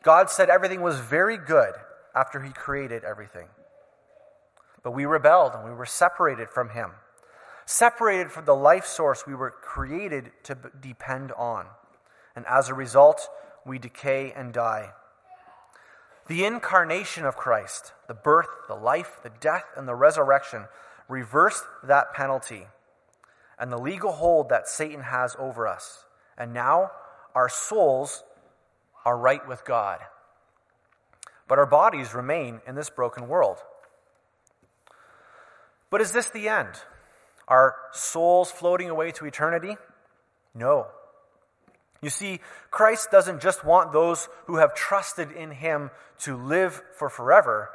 God 0.02 0.30
said 0.30 0.50
everything 0.50 0.82
was 0.82 1.00
very 1.00 1.38
good 1.38 1.74
after 2.16 2.42
he 2.42 2.52
created 2.52 3.04
everything. 3.04 3.48
But 4.82 4.92
we 4.92 5.06
rebelled 5.06 5.54
and 5.56 5.66
we 5.66 5.76
were 5.76 5.86
separated 5.86 6.50
from 6.50 6.70
him, 6.70 6.92
separated 7.66 8.32
from 8.32 8.46
the 8.46 8.56
life 8.56 8.86
source 8.86 9.28
we 9.28 9.36
were 9.36 9.52
created 9.52 10.32
to 10.44 10.58
depend 10.80 11.34
on. 11.34 11.66
And 12.36 12.46
as 12.46 12.70
a 12.70 12.74
result, 12.74 13.28
we 13.66 13.78
decay 13.78 14.32
and 14.34 14.54
die. 14.54 14.92
The 16.28 16.46
incarnation 16.46 17.26
of 17.26 17.36
Christ, 17.36 17.94
the 18.08 18.14
birth, 18.14 18.48
the 18.68 18.76
life, 18.76 19.20
the 19.24 19.32
death, 19.42 19.66
and 19.76 19.88
the 19.88 19.96
resurrection 19.96 20.66
reversed 21.10 21.66
that 21.84 22.14
penalty 22.14 22.68
and 23.58 23.72
the 23.72 23.78
legal 23.78 24.14
hold 24.14 24.50
that 24.50 24.70
Satan 24.70 25.02
has 25.02 25.36
over 25.38 25.68
us. 25.68 26.06
And 26.38 26.54
now 26.54 26.92
our 27.36 27.50
souls 27.50 28.24
are 29.06 29.18
right 29.18 29.46
with 29.48 29.66
God. 29.66 30.00
But 31.48 31.60
our 31.60 31.66
bodies 31.66 32.14
remain 32.14 32.62
in 32.66 32.76
this 32.76 32.90
broken 32.90 33.28
world. 33.28 33.58
But 35.90 36.02
is 36.02 36.12
this 36.12 36.30
the 36.30 36.48
end? 36.48 36.70
Are 37.48 37.76
souls 37.92 38.52
floating 38.52 38.90
away 38.90 39.12
to 39.14 39.26
eternity? 39.26 39.76
No. 40.54 40.88
You 42.02 42.10
see, 42.10 42.40
Christ 42.72 43.10
doesn't 43.12 43.42
just 43.42 43.66
want 43.66 43.92
those 43.92 44.30
who 44.46 44.58
have 44.58 44.74
trusted 44.74 45.32
in 45.32 45.52
him 45.52 45.90
to 46.20 46.38
live 46.38 46.82
for 46.98 47.10
forever, 47.10 47.70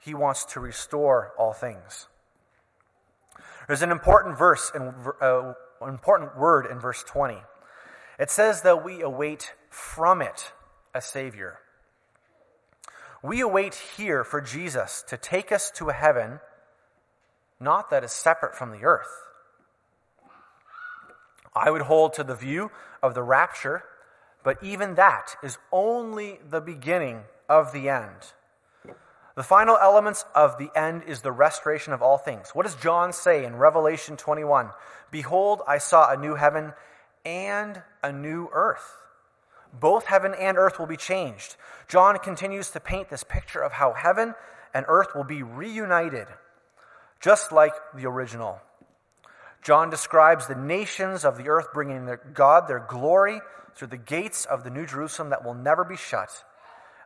he 0.00 0.14
wants 0.14 0.44
to 0.46 0.60
restore 0.60 1.32
all 1.38 1.52
things. 1.52 2.08
There's 3.66 3.82
an 3.82 3.90
important 3.90 4.38
verse, 4.38 4.70
in, 4.74 4.94
uh, 5.20 5.54
an 5.80 5.88
important 5.88 6.36
word 6.36 6.66
in 6.66 6.80
verse 6.80 7.02
20. 7.04 7.38
It 8.18 8.30
says 8.30 8.62
that 8.62 8.84
we 8.84 9.00
await 9.00 9.54
from 9.70 10.20
it 10.20 10.52
a 10.94 11.00
Savior. 11.00 11.58
We 13.22 13.40
await 13.40 13.74
here 13.96 14.24
for 14.24 14.40
Jesus 14.40 15.04
to 15.08 15.16
take 15.16 15.52
us 15.52 15.70
to 15.72 15.90
a 15.90 15.92
heaven, 15.92 16.40
not 17.58 17.90
that 17.90 18.04
is 18.04 18.12
separate 18.12 18.56
from 18.56 18.72
the 18.72 18.84
earth. 18.84 19.08
I 21.54 21.70
would 21.70 21.82
hold 21.82 22.14
to 22.14 22.24
the 22.24 22.34
view 22.34 22.70
of 23.02 23.14
the 23.14 23.22
rapture, 23.22 23.84
but 24.42 24.62
even 24.62 24.94
that 24.94 25.36
is 25.42 25.58
only 25.72 26.38
the 26.48 26.60
beginning 26.60 27.22
of 27.48 27.72
the 27.72 27.88
end. 27.88 28.32
The 29.36 29.42
final 29.42 29.78
elements 29.80 30.24
of 30.34 30.58
the 30.58 30.70
end 30.74 31.04
is 31.04 31.22
the 31.22 31.32
restoration 31.32 31.92
of 31.92 32.02
all 32.02 32.18
things. 32.18 32.50
What 32.50 32.66
does 32.66 32.74
John 32.74 33.12
say 33.12 33.44
in 33.44 33.56
Revelation 33.56 34.16
21? 34.16 34.70
Behold, 35.10 35.62
I 35.66 35.78
saw 35.78 36.10
a 36.10 36.16
new 36.16 36.34
heaven 36.34 36.72
and 37.24 37.80
a 38.02 38.12
new 38.12 38.48
earth. 38.52 38.96
Both 39.72 40.06
heaven 40.06 40.34
and 40.34 40.58
earth 40.58 40.78
will 40.78 40.86
be 40.86 40.96
changed. 40.96 41.56
John 41.86 42.18
continues 42.18 42.70
to 42.70 42.80
paint 42.80 43.08
this 43.08 43.22
picture 43.22 43.62
of 43.62 43.72
how 43.72 43.92
heaven 43.92 44.34
and 44.74 44.84
earth 44.88 45.14
will 45.14 45.24
be 45.24 45.42
reunited, 45.44 46.26
just 47.20 47.52
like 47.52 47.72
the 47.94 48.06
original. 48.06 48.60
John 49.62 49.90
describes 49.90 50.46
the 50.46 50.54
nations 50.56 51.24
of 51.24 51.36
the 51.36 51.48
earth 51.48 51.68
bringing 51.72 52.06
their 52.06 52.16
God 52.16 52.66
their 52.66 52.80
glory 52.80 53.40
through 53.76 53.88
the 53.88 53.96
gates 53.96 54.44
of 54.44 54.64
the 54.64 54.70
New 54.70 54.86
Jerusalem 54.86 55.30
that 55.30 55.44
will 55.44 55.54
never 55.54 55.84
be 55.84 55.96
shut 55.96 56.44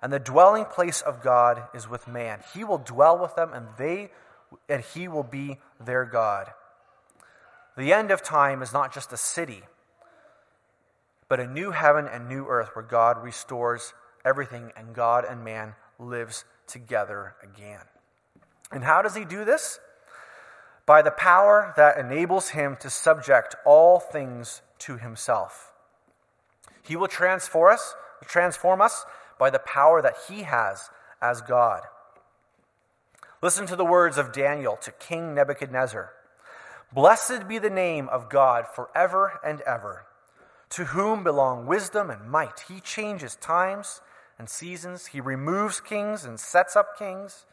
and 0.04 0.12
the 0.12 0.18
dwelling 0.18 0.66
place 0.66 1.00
of 1.00 1.22
God 1.22 1.62
is 1.72 1.88
with 1.88 2.06
man. 2.06 2.40
He 2.52 2.62
will 2.62 2.76
dwell 2.76 3.18
with 3.18 3.36
them, 3.36 3.54
and 3.54 3.68
they 3.78 4.10
and 4.68 4.84
he 4.84 5.08
will 5.08 5.22
be 5.22 5.56
their 5.80 6.04
God. 6.04 6.50
The 7.78 7.94
end 7.94 8.10
of 8.10 8.22
time 8.22 8.60
is 8.60 8.70
not 8.70 8.92
just 8.92 9.14
a 9.14 9.16
city, 9.16 9.62
but 11.26 11.40
a 11.40 11.46
new 11.46 11.70
heaven 11.70 12.06
and 12.06 12.28
new 12.28 12.46
earth 12.46 12.68
where 12.74 12.84
God 12.84 13.24
restores 13.24 13.94
everything 14.26 14.72
and 14.76 14.94
God 14.94 15.24
and 15.24 15.42
man 15.42 15.74
lives 15.98 16.44
together 16.66 17.34
again. 17.42 17.80
And 18.70 18.84
how 18.84 19.00
does 19.00 19.16
he 19.16 19.24
do 19.24 19.46
this? 19.46 19.80
By 20.84 21.00
the 21.00 21.12
power 21.12 21.72
that 21.78 21.96
enables 21.96 22.50
him 22.50 22.76
to 22.80 22.90
subject 22.90 23.56
all 23.64 24.00
things 24.00 24.60
to 24.80 24.98
himself. 24.98 25.72
He 26.82 26.94
will 26.94 27.08
transform 27.08 27.72
us, 27.72 27.94
transform 28.26 28.82
us 28.82 29.06
by 29.38 29.50
the 29.50 29.58
power 29.58 30.00
that 30.02 30.16
he 30.28 30.42
has 30.42 30.90
as 31.20 31.40
God. 31.40 31.82
Listen 33.42 33.66
to 33.66 33.76
the 33.76 33.84
words 33.84 34.16
of 34.16 34.32
Daniel 34.32 34.76
to 34.76 34.90
King 34.92 35.34
Nebuchadnezzar 35.34 36.12
Blessed 36.94 37.48
be 37.48 37.58
the 37.58 37.70
name 37.70 38.08
of 38.08 38.30
God 38.30 38.66
forever 38.72 39.40
and 39.44 39.60
ever, 39.62 40.06
to 40.70 40.84
whom 40.84 41.24
belong 41.24 41.66
wisdom 41.66 42.08
and 42.08 42.30
might. 42.30 42.64
He 42.68 42.78
changes 42.80 43.34
times 43.36 44.00
and 44.38 44.48
seasons, 44.48 45.06
he 45.06 45.20
removes 45.20 45.80
kings 45.80 46.24
and 46.24 46.38
sets 46.38 46.76
up 46.76 46.98
kings. 46.98 47.46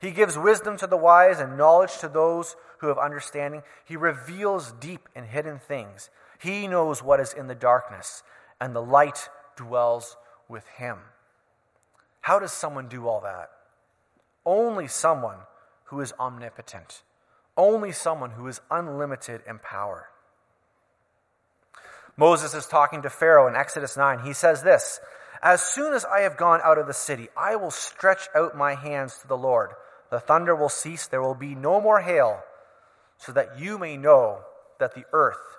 He 0.00 0.10
gives 0.10 0.38
wisdom 0.38 0.76
to 0.78 0.86
the 0.86 0.96
wise 0.96 1.40
and 1.40 1.56
knowledge 1.56 1.98
to 1.98 2.08
those 2.08 2.56
who 2.78 2.88
have 2.88 2.98
understanding. 2.98 3.62
He 3.84 3.96
reveals 3.96 4.72
deep 4.72 5.08
and 5.14 5.26
hidden 5.26 5.58
things. 5.58 6.10
He 6.38 6.66
knows 6.66 7.02
what 7.02 7.20
is 7.20 7.32
in 7.32 7.46
the 7.46 7.54
darkness, 7.54 8.22
and 8.60 8.74
the 8.74 8.82
light 8.82 9.28
dwells 9.56 10.16
with 10.48 10.66
him. 10.76 10.98
How 12.26 12.40
does 12.40 12.50
someone 12.50 12.88
do 12.88 13.06
all 13.06 13.20
that? 13.20 13.50
Only 14.44 14.88
someone 14.88 15.38
who 15.84 16.00
is 16.00 16.12
omnipotent, 16.18 17.02
only 17.56 17.92
someone 17.92 18.32
who 18.32 18.48
is 18.48 18.60
unlimited 18.68 19.42
in 19.48 19.60
power. 19.60 20.08
Moses 22.16 22.52
is 22.52 22.66
talking 22.66 23.02
to 23.02 23.10
Pharaoh 23.10 23.46
in 23.46 23.54
Exodus 23.54 23.96
9. 23.96 24.24
He 24.24 24.32
says 24.32 24.64
this 24.64 24.98
As 25.40 25.62
soon 25.62 25.94
as 25.94 26.04
I 26.04 26.22
have 26.22 26.36
gone 26.36 26.58
out 26.64 26.78
of 26.78 26.88
the 26.88 26.92
city, 26.92 27.28
I 27.36 27.54
will 27.54 27.70
stretch 27.70 28.26
out 28.34 28.56
my 28.56 28.74
hands 28.74 29.18
to 29.18 29.28
the 29.28 29.38
Lord. 29.38 29.70
The 30.10 30.18
thunder 30.18 30.56
will 30.56 30.68
cease, 30.68 31.06
there 31.06 31.22
will 31.22 31.36
be 31.36 31.54
no 31.54 31.80
more 31.80 32.00
hail, 32.00 32.42
so 33.18 33.30
that 33.30 33.60
you 33.60 33.78
may 33.78 33.96
know 33.96 34.40
that 34.80 34.96
the 34.96 35.04
earth 35.12 35.58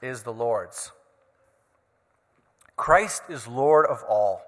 is 0.00 0.22
the 0.22 0.32
Lord's. 0.32 0.92
Christ 2.76 3.24
is 3.28 3.48
Lord 3.48 3.86
of 3.86 4.04
all. 4.08 4.42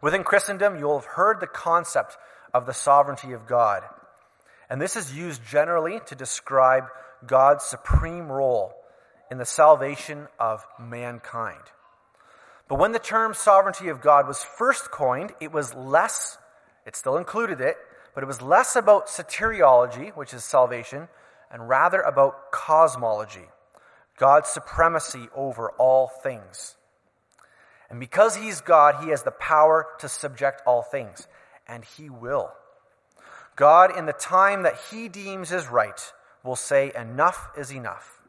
Within 0.00 0.24
Christendom, 0.24 0.78
you'll 0.78 0.98
have 0.98 1.08
heard 1.08 1.40
the 1.40 1.46
concept 1.46 2.16
of 2.54 2.66
the 2.66 2.74
sovereignty 2.74 3.32
of 3.32 3.46
God. 3.46 3.82
And 4.70 4.80
this 4.80 4.96
is 4.96 5.16
used 5.16 5.44
generally 5.44 6.00
to 6.06 6.14
describe 6.14 6.84
God's 7.26 7.64
supreme 7.64 8.30
role 8.30 8.74
in 9.30 9.38
the 9.38 9.44
salvation 9.44 10.28
of 10.38 10.64
mankind. 10.78 11.62
But 12.68 12.78
when 12.78 12.92
the 12.92 12.98
term 12.98 13.34
sovereignty 13.34 13.88
of 13.88 14.00
God 14.00 14.28
was 14.28 14.42
first 14.42 14.90
coined, 14.90 15.32
it 15.40 15.52
was 15.52 15.74
less, 15.74 16.38
it 16.86 16.96
still 16.96 17.16
included 17.16 17.60
it, 17.60 17.76
but 18.14 18.22
it 18.22 18.26
was 18.26 18.42
less 18.42 18.76
about 18.76 19.08
soteriology, 19.08 20.14
which 20.16 20.34
is 20.34 20.44
salvation, 20.44 21.08
and 21.50 21.68
rather 21.68 22.00
about 22.00 22.52
cosmology, 22.52 23.46
God's 24.18 24.48
supremacy 24.48 25.28
over 25.34 25.70
all 25.72 26.08
things. 26.08 26.76
And 27.90 28.00
because 28.00 28.36
he's 28.36 28.60
God, 28.60 29.02
he 29.02 29.10
has 29.10 29.22
the 29.22 29.30
power 29.30 29.86
to 30.00 30.08
subject 30.08 30.62
all 30.66 30.82
things, 30.82 31.26
and 31.66 31.84
he 31.84 32.10
will. 32.10 32.52
God, 33.56 33.96
in 33.96 34.06
the 34.06 34.12
time 34.12 34.62
that 34.62 34.78
he 34.90 35.08
deems 35.08 35.52
is 35.52 35.68
right, 35.68 36.12
will 36.44 36.56
say, 36.56 36.92
Enough 36.94 37.50
is 37.56 37.72
enough. 37.72 38.20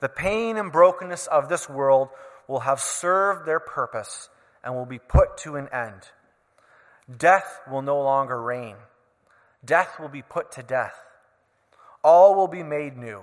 The 0.00 0.08
pain 0.08 0.56
and 0.56 0.72
brokenness 0.72 1.26
of 1.26 1.48
this 1.48 1.68
world 1.68 2.08
will 2.48 2.60
have 2.60 2.80
served 2.80 3.46
their 3.46 3.60
purpose 3.60 4.28
and 4.64 4.74
will 4.74 4.86
be 4.86 4.98
put 4.98 5.38
to 5.38 5.56
an 5.56 5.68
end. 5.72 6.02
Death 7.16 7.60
will 7.70 7.82
no 7.82 8.00
longer 8.00 8.40
reign. 8.40 8.76
Death 9.64 9.98
will 10.00 10.08
be 10.08 10.22
put 10.22 10.52
to 10.52 10.62
death. 10.62 10.96
All 12.02 12.34
will 12.34 12.48
be 12.48 12.62
made 12.62 12.96
new. 12.96 13.22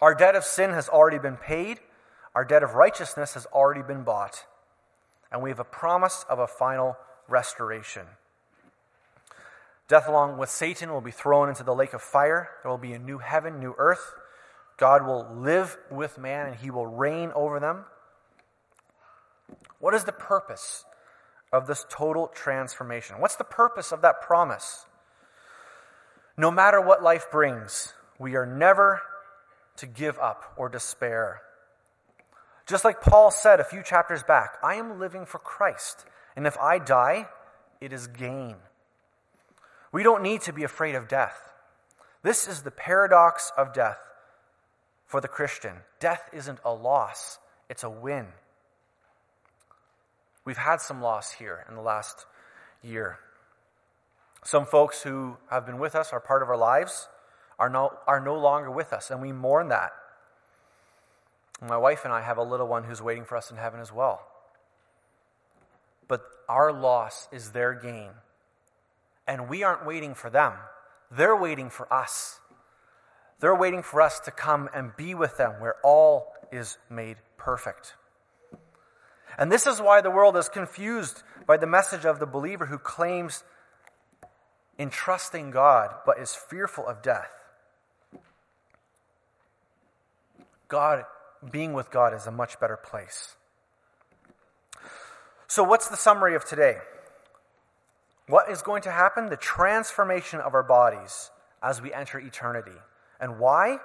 Our 0.00 0.14
debt 0.14 0.34
of 0.34 0.44
sin 0.44 0.70
has 0.70 0.88
already 0.88 1.18
been 1.18 1.36
paid. 1.36 1.80
Our 2.34 2.44
debt 2.44 2.62
of 2.62 2.74
righteousness 2.74 3.34
has 3.34 3.46
already 3.46 3.82
been 3.82 4.02
bought. 4.02 4.44
And 5.30 5.42
we 5.42 5.50
have 5.50 5.60
a 5.60 5.64
promise 5.64 6.24
of 6.28 6.38
a 6.38 6.46
final 6.46 6.96
restoration. 7.28 8.06
Death, 9.88 10.08
along 10.08 10.38
with 10.38 10.48
Satan, 10.48 10.92
will 10.92 11.00
be 11.00 11.10
thrown 11.10 11.48
into 11.48 11.62
the 11.62 11.74
lake 11.74 11.92
of 11.92 12.02
fire. 12.02 12.50
There 12.62 12.70
will 12.70 12.78
be 12.78 12.92
a 12.92 12.98
new 12.98 13.18
heaven, 13.18 13.60
new 13.60 13.74
earth. 13.76 14.14
God 14.76 15.06
will 15.06 15.26
live 15.36 15.76
with 15.90 16.18
man 16.18 16.46
and 16.46 16.56
he 16.56 16.70
will 16.70 16.86
reign 16.86 17.30
over 17.34 17.60
them. 17.60 17.84
What 19.78 19.94
is 19.94 20.04
the 20.04 20.12
purpose 20.12 20.84
of 21.52 21.66
this 21.66 21.84
total 21.88 22.28
transformation? 22.28 23.20
What's 23.20 23.36
the 23.36 23.44
purpose 23.44 23.92
of 23.92 24.00
that 24.02 24.22
promise? 24.22 24.86
No 26.36 26.50
matter 26.50 26.80
what 26.80 27.02
life 27.02 27.26
brings, 27.30 27.92
we 28.18 28.34
are 28.34 28.46
never 28.46 29.02
to 29.76 29.86
give 29.86 30.18
up 30.18 30.54
or 30.56 30.68
despair. 30.68 31.42
Just 32.66 32.84
like 32.84 33.02
Paul 33.02 33.30
said 33.30 33.60
a 33.60 33.64
few 33.64 33.82
chapters 33.82 34.22
back, 34.22 34.56
I 34.62 34.76
am 34.76 34.98
living 34.98 35.26
for 35.26 35.38
Christ, 35.38 36.06
and 36.34 36.46
if 36.46 36.56
I 36.58 36.78
die, 36.78 37.28
it 37.80 37.92
is 37.92 38.06
gain. 38.06 38.56
We 39.92 40.02
don't 40.02 40.22
need 40.22 40.40
to 40.42 40.52
be 40.52 40.64
afraid 40.64 40.94
of 40.94 41.06
death. 41.06 41.52
This 42.22 42.48
is 42.48 42.62
the 42.62 42.70
paradox 42.70 43.52
of 43.56 43.74
death 43.74 43.98
for 45.06 45.20
the 45.20 45.28
Christian. 45.28 45.74
Death 46.00 46.30
isn't 46.32 46.58
a 46.64 46.72
loss, 46.72 47.38
it's 47.68 47.84
a 47.84 47.90
win. 47.90 48.28
We've 50.44 50.56
had 50.56 50.80
some 50.80 51.00
loss 51.00 51.32
here 51.32 51.64
in 51.68 51.74
the 51.74 51.82
last 51.82 52.26
year. 52.82 53.18
Some 54.42 54.66
folks 54.66 55.02
who 55.02 55.36
have 55.50 55.64
been 55.64 55.78
with 55.78 55.94
us, 55.94 56.12
are 56.12 56.20
part 56.20 56.42
of 56.42 56.48
our 56.48 56.56
lives, 56.56 57.08
are 57.58 57.70
no, 57.70 57.96
are 58.06 58.20
no 58.20 58.38
longer 58.38 58.70
with 58.70 58.92
us, 58.92 59.10
and 59.10 59.22
we 59.22 59.32
mourn 59.32 59.68
that. 59.68 59.92
My 61.68 61.76
wife 61.76 62.04
and 62.04 62.12
I 62.12 62.20
have 62.20 62.38
a 62.38 62.42
little 62.42 62.66
one 62.66 62.84
who's 62.84 63.00
waiting 63.00 63.24
for 63.24 63.36
us 63.36 63.50
in 63.50 63.56
heaven 63.56 63.80
as 63.80 63.92
well. 63.92 64.26
But 66.08 66.22
our 66.48 66.72
loss 66.72 67.28
is 67.32 67.52
their 67.52 67.74
gain. 67.74 68.10
And 69.26 69.48
we 69.48 69.62
aren't 69.62 69.86
waiting 69.86 70.14
for 70.14 70.30
them, 70.30 70.52
they're 71.10 71.36
waiting 71.36 71.70
for 71.70 71.92
us. 71.92 72.40
They're 73.40 73.54
waiting 73.54 73.82
for 73.82 74.00
us 74.00 74.20
to 74.20 74.30
come 74.30 74.70
and 74.72 74.96
be 74.96 75.14
with 75.14 75.36
them 75.36 75.60
where 75.60 75.74
all 75.82 76.32
is 76.52 76.78
made 76.88 77.16
perfect. 77.36 77.94
And 79.36 79.50
this 79.50 79.66
is 79.66 79.80
why 79.80 80.00
the 80.00 80.10
world 80.10 80.36
is 80.36 80.48
confused 80.48 81.22
by 81.46 81.56
the 81.56 81.66
message 81.66 82.04
of 82.04 82.20
the 82.20 82.26
believer 82.26 82.66
who 82.66 82.78
claims 82.78 83.42
in 84.78 84.90
trusting 84.90 85.50
God 85.50 85.94
but 86.06 86.18
is 86.18 86.34
fearful 86.34 86.86
of 86.86 87.02
death. 87.02 87.30
God, 90.68 91.04
being 91.50 91.72
with 91.72 91.90
God 91.90 92.14
is 92.14 92.26
a 92.26 92.30
much 92.30 92.58
better 92.60 92.76
place. 92.76 93.36
So, 95.46 95.62
what's 95.62 95.88
the 95.88 95.96
summary 95.96 96.34
of 96.34 96.44
today? 96.44 96.76
What 98.28 98.50
is 98.50 98.62
going 98.62 98.82
to 98.82 98.90
happen? 98.90 99.26
The 99.26 99.36
transformation 99.36 100.40
of 100.40 100.54
our 100.54 100.62
bodies 100.62 101.30
as 101.62 101.82
we 101.82 101.92
enter 101.92 102.18
eternity. 102.18 102.78
And 103.20 103.38
why? 103.38 103.78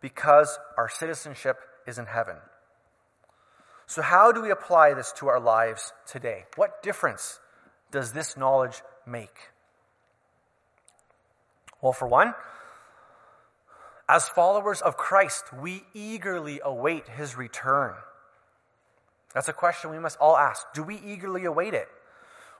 Because 0.00 0.58
our 0.76 0.88
citizenship 0.88 1.56
is 1.86 1.98
in 1.98 2.06
heaven. 2.06 2.36
So, 3.86 4.02
how 4.02 4.32
do 4.32 4.40
we 4.40 4.50
apply 4.50 4.94
this 4.94 5.12
to 5.18 5.28
our 5.28 5.40
lives 5.40 5.92
today? 6.06 6.44
What 6.56 6.82
difference 6.82 7.40
does 7.90 8.12
this 8.12 8.36
knowledge 8.36 8.82
make? 9.06 9.50
Well, 11.80 11.92
for 11.92 12.08
one, 12.08 12.34
as 14.08 14.28
followers 14.28 14.80
of 14.80 14.96
Christ, 14.96 15.52
we 15.52 15.84
eagerly 15.94 16.60
await 16.62 17.08
his 17.08 17.36
return. 17.36 17.94
That's 19.34 19.48
a 19.48 19.52
question 19.52 19.90
we 19.90 19.98
must 19.98 20.18
all 20.18 20.36
ask. 20.36 20.66
Do 20.72 20.82
we 20.82 20.96
eagerly 21.04 21.44
await 21.44 21.74
it? 21.74 21.88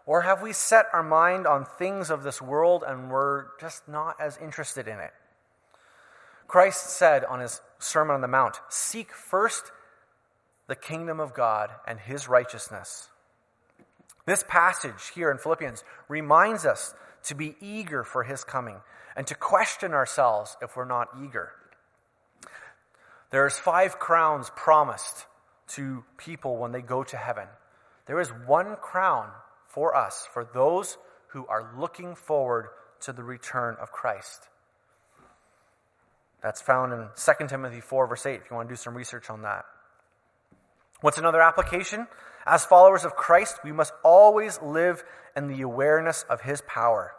Or 0.04 0.22
have 0.22 0.42
we 0.42 0.52
set 0.52 0.86
our 0.92 1.02
mind 1.02 1.46
on 1.46 1.64
things 1.64 2.10
of 2.10 2.22
this 2.22 2.40
world 2.40 2.84
and 2.86 3.10
we're 3.10 3.46
just 3.60 3.88
not 3.88 4.16
as 4.20 4.36
interested 4.38 4.86
in 4.86 4.98
it? 4.98 5.12
Christ 6.46 6.90
said 6.90 7.24
on 7.24 7.40
his 7.40 7.60
Sermon 7.78 8.14
on 8.14 8.20
the 8.20 8.28
Mount 8.28 8.60
Seek 8.68 9.12
first 9.12 9.72
the 10.68 10.76
kingdom 10.76 11.20
of 11.20 11.34
God 11.34 11.70
and 11.86 11.98
his 11.98 12.28
righteousness. 12.28 13.08
This 14.26 14.44
passage 14.48 15.12
here 15.14 15.30
in 15.30 15.38
Philippians 15.38 15.84
reminds 16.08 16.66
us 16.66 16.94
to 17.26 17.34
be 17.34 17.56
eager 17.60 18.02
for 18.02 18.24
his 18.24 18.44
coming 18.44 18.76
and 19.16 19.26
to 19.26 19.34
question 19.34 19.92
ourselves 19.92 20.56
if 20.62 20.76
we're 20.76 20.84
not 20.84 21.08
eager. 21.22 21.52
There's 23.30 23.58
five 23.58 23.98
crowns 23.98 24.50
promised 24.54 25.26
to 25.68 26.04
people 26.16 26.56
when 26.56 26.72
they 26.72 26.82
go 26.82 27.02
to 27.04 27.16
heaven. 27.16 27.48
There 28.06 28.20
is 28.20 28.28
one 28.28 28.76
crown 28.76 29.30
for 29.66 29.96
us, 29.96 30.28
for 30.32 30.44
those 30.44 30.96
who 31.28 31.46
are 31.46 31.72
looking 31.76 32.14
forward 32.14 32.68
to 33.00 33.12
the 33.12 33.24
return 33.24 33.76
of 33.80 33.90
Christ. 33.90 34.48
That's 36.42 36.62
found 36.62 36.92
in 36.92 37.08
2 37.16 37.48
Timothy 37.48 37.80
4, 37.80 38.06
verse 38.06 38.24
8, 38.24 38.40
if 38.42 38.50
you 38.50 38.56
want 38.56 38.68
to 38.68 38.72
do 38.72 38.76
some 38.76 38.94
research 38.94 39.28
on 39.30 39.42
that. 39.42 39.64
What's 41.00 41.18
another 41.18 41.42
application? 41.42 42.06
As 42.46 42.64
followers 42.64 43.04
of 43.04 43.16
Christ, 43.16 43.58
we 43.64 43.72
must 43.72 43.92
always 44.04 44.62
live 44.62 45.02
in 45.34 45.48
the 45.48 45.62
awareness 45.62 46.24
of 46.30 46.42
His 46.42 46.62
power. 46.62 47.12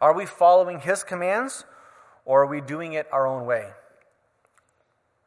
Are 0.00 0.12
we 0.12 0.26
following 0.26 0.80
His 0.80 1.04
commands, 1.04 1.64
or 2.24 2.42
are 2.42 2.46
we 2.46 2.60
doing 2.60 2.94
it 2.94 3.06
our 3.12 3.26
own 3.26 3.46
way? 3.46 3.70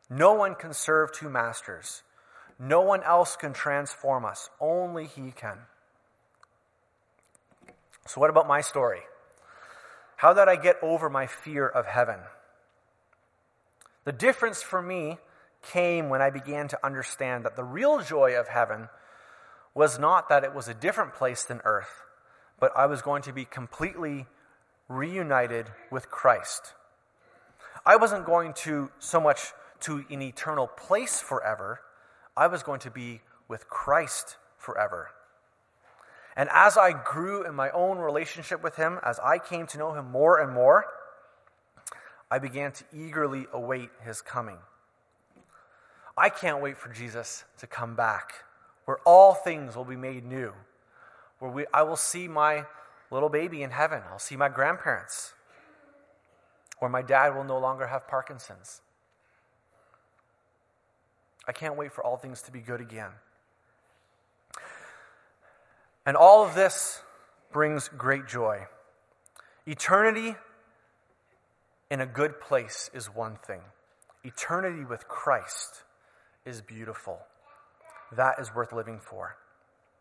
No 0.10 0.34
one 0.34 0.56
can 0.56 0.74
serve 0.74 1.14
two 1.14 1.30
masters. 1.30 2.04
No 2.60 2.82
one 2.82 3.02
else 3.04 3.38
can 3.38 3.54
transform 3.54 4.26
us. 4.26 4.50
Only 4.60 5.08
He 5.08 5.32
can. 5.32 5.58
So, 8.06 8.20
what 8.20 8.30
about 8.30 8.48
my 8.48 8.60
story? 8.60 9.02
How 10.18 10.34
did 10.34 10.50
I 10.50 10.58
get 10.58 10.78
over 10.84 11.10
my 11.10 11.28
fear 11.28 11.66
of 11.68 11.86
heaven? 11.86 12.20
The 14.04 14.12
difference 14.12 14.62
for 14.62 14.82
me 14.82 15.18
came 15.62 16.10
when 16.10 16.22
I 16.22 16.30
began 16.30 16.68
to 16.70 16.86
understand 16.86 17.46
that 17.46 17.56
the 17.56 17.64
real 17.64 18.02
joy 18.02 18.38
of 18.40 18.48
heaven 18.48 18.90
was 19.74 20.00
not 20.00 20.30
that 20.30 20.44
it 20.44 20.54
was 20.54 20.68
a 20.68 20.74
different 20.74 21.14
place 21.14 21.44
than 21.44 21.62
earth, 21.64 22.04
but 22.60 22.72
I 22.76 22.86
was 22.88 23.02
going 23.02 23.22
to 23.24 23.34
be 23.34 23.46
completely 23.46 24.26
reunited 24.88 25.68
with 25.90 26.10
Christ. 26.10 26.74
I 27.86 27.96
wasn't 27.96 28.26
going 28.26 28.54
to 28.66 28.92
so 29.00 29.20
much 29.20 29.54
to 29.82 30.06
an 30.10 30.22
eternal 30.22 30.68
place 30.68 31.20
forever, 31.20 31.82
I 32.38 32.48
was 32.48 32.64
going 32.64 32.80
to 32.82 32.92
be 32.92 33.22
with 33.48 33.68
Christ 33.68 34.38
forever. 34.58 35.10
And 36.36 36.50
as 36.54 36.78
I 36.78 36.94
grew 36.94 37.46
in 37.46 37.56
my 37.56 37.72
own 37.72 37.98
relationship 37.98 38.64
with 38.64 38.76
Him, 38.76 39.00
as 39.04 39.20
I 39.20 39.38
came 39.38 39.68
to 39.68 39.78
know 39.78 39.94
Him 39.94 40.12
more 40.12 40.40
and 40.40 40.54
more, 40.54 40.86
I 42.30 42.40
began 42.40 42.72
to 42.72 42.84
eagerly 42.94 43.48
await 43.52 43.90
His 44.06 44.22
coming. 44.22 44.58
I 46.22 46.30
can't 46.30 46.62
wait 46.62 46.78
for 46.78 46.90
Jesus 46.90 47.46
to 47.58 47.66
come 47.66 47.96
back, 47.96 48.34
where 48.86 49.00
all 49.08 49.34
things 49.34 49.76
will 49.76 49.86
be 49.86 49.96
made 49.96 50.24
new, 50.24 50.54
where 51.40 51.50
we, 51.50 51.66
I 51.74 51.82
will 51.82 51.96
see 51.96 52.28
my 52.28 52.66
little 53.10 53.28
baby 53.28 53.64
in 53.64 53.72
heaven, 53.72 54.04
I'll 54.08 54.20
see 54.20 54.36
my 54.36 54.48
grandparents, 54.48 55.34
where 56.78 56.92
my 56.92 57.02
dad 57.02 57.36
will 57.36 57.44
no 57.44 57.58
longer 57.58 57.88
have 57.88 58.08
Parkinson's. 58.08 58.82
I 61.48 61.54
can't 61.54 61.76
wait 61.76 61.92
for 61.92 62.04
all 62.04 62.18
things 62.18 62.44
to 62.44 62.52
be 62.52 62.60
good 62.60 62.82
again. 62.82 63.14
And 66.06 66.16
all 66.16 66.46
of 66.46 66.54
this 66.54 67.02
brings 67.52 67.88
great 67.88 68.28
joy. 68.28 68.68
Eternity 69.66 70.36
in 71.90 72.00
a 72.00 72.06
good 72.06 72.40
place 72.40 72.92
is 72.94 73.08
one 73.08 73.38
thing, 73.38 73.62
eternity 74.24 74.86
with 74.86 75.08
Christ 75.08 75.82
is 76.46 76.62
beautiful. 76.62 77.20
That 78.16 78.40
is 78.40 78.54
worth 78.54 78.74
living 78.74 79.00
for. 79.00 79.38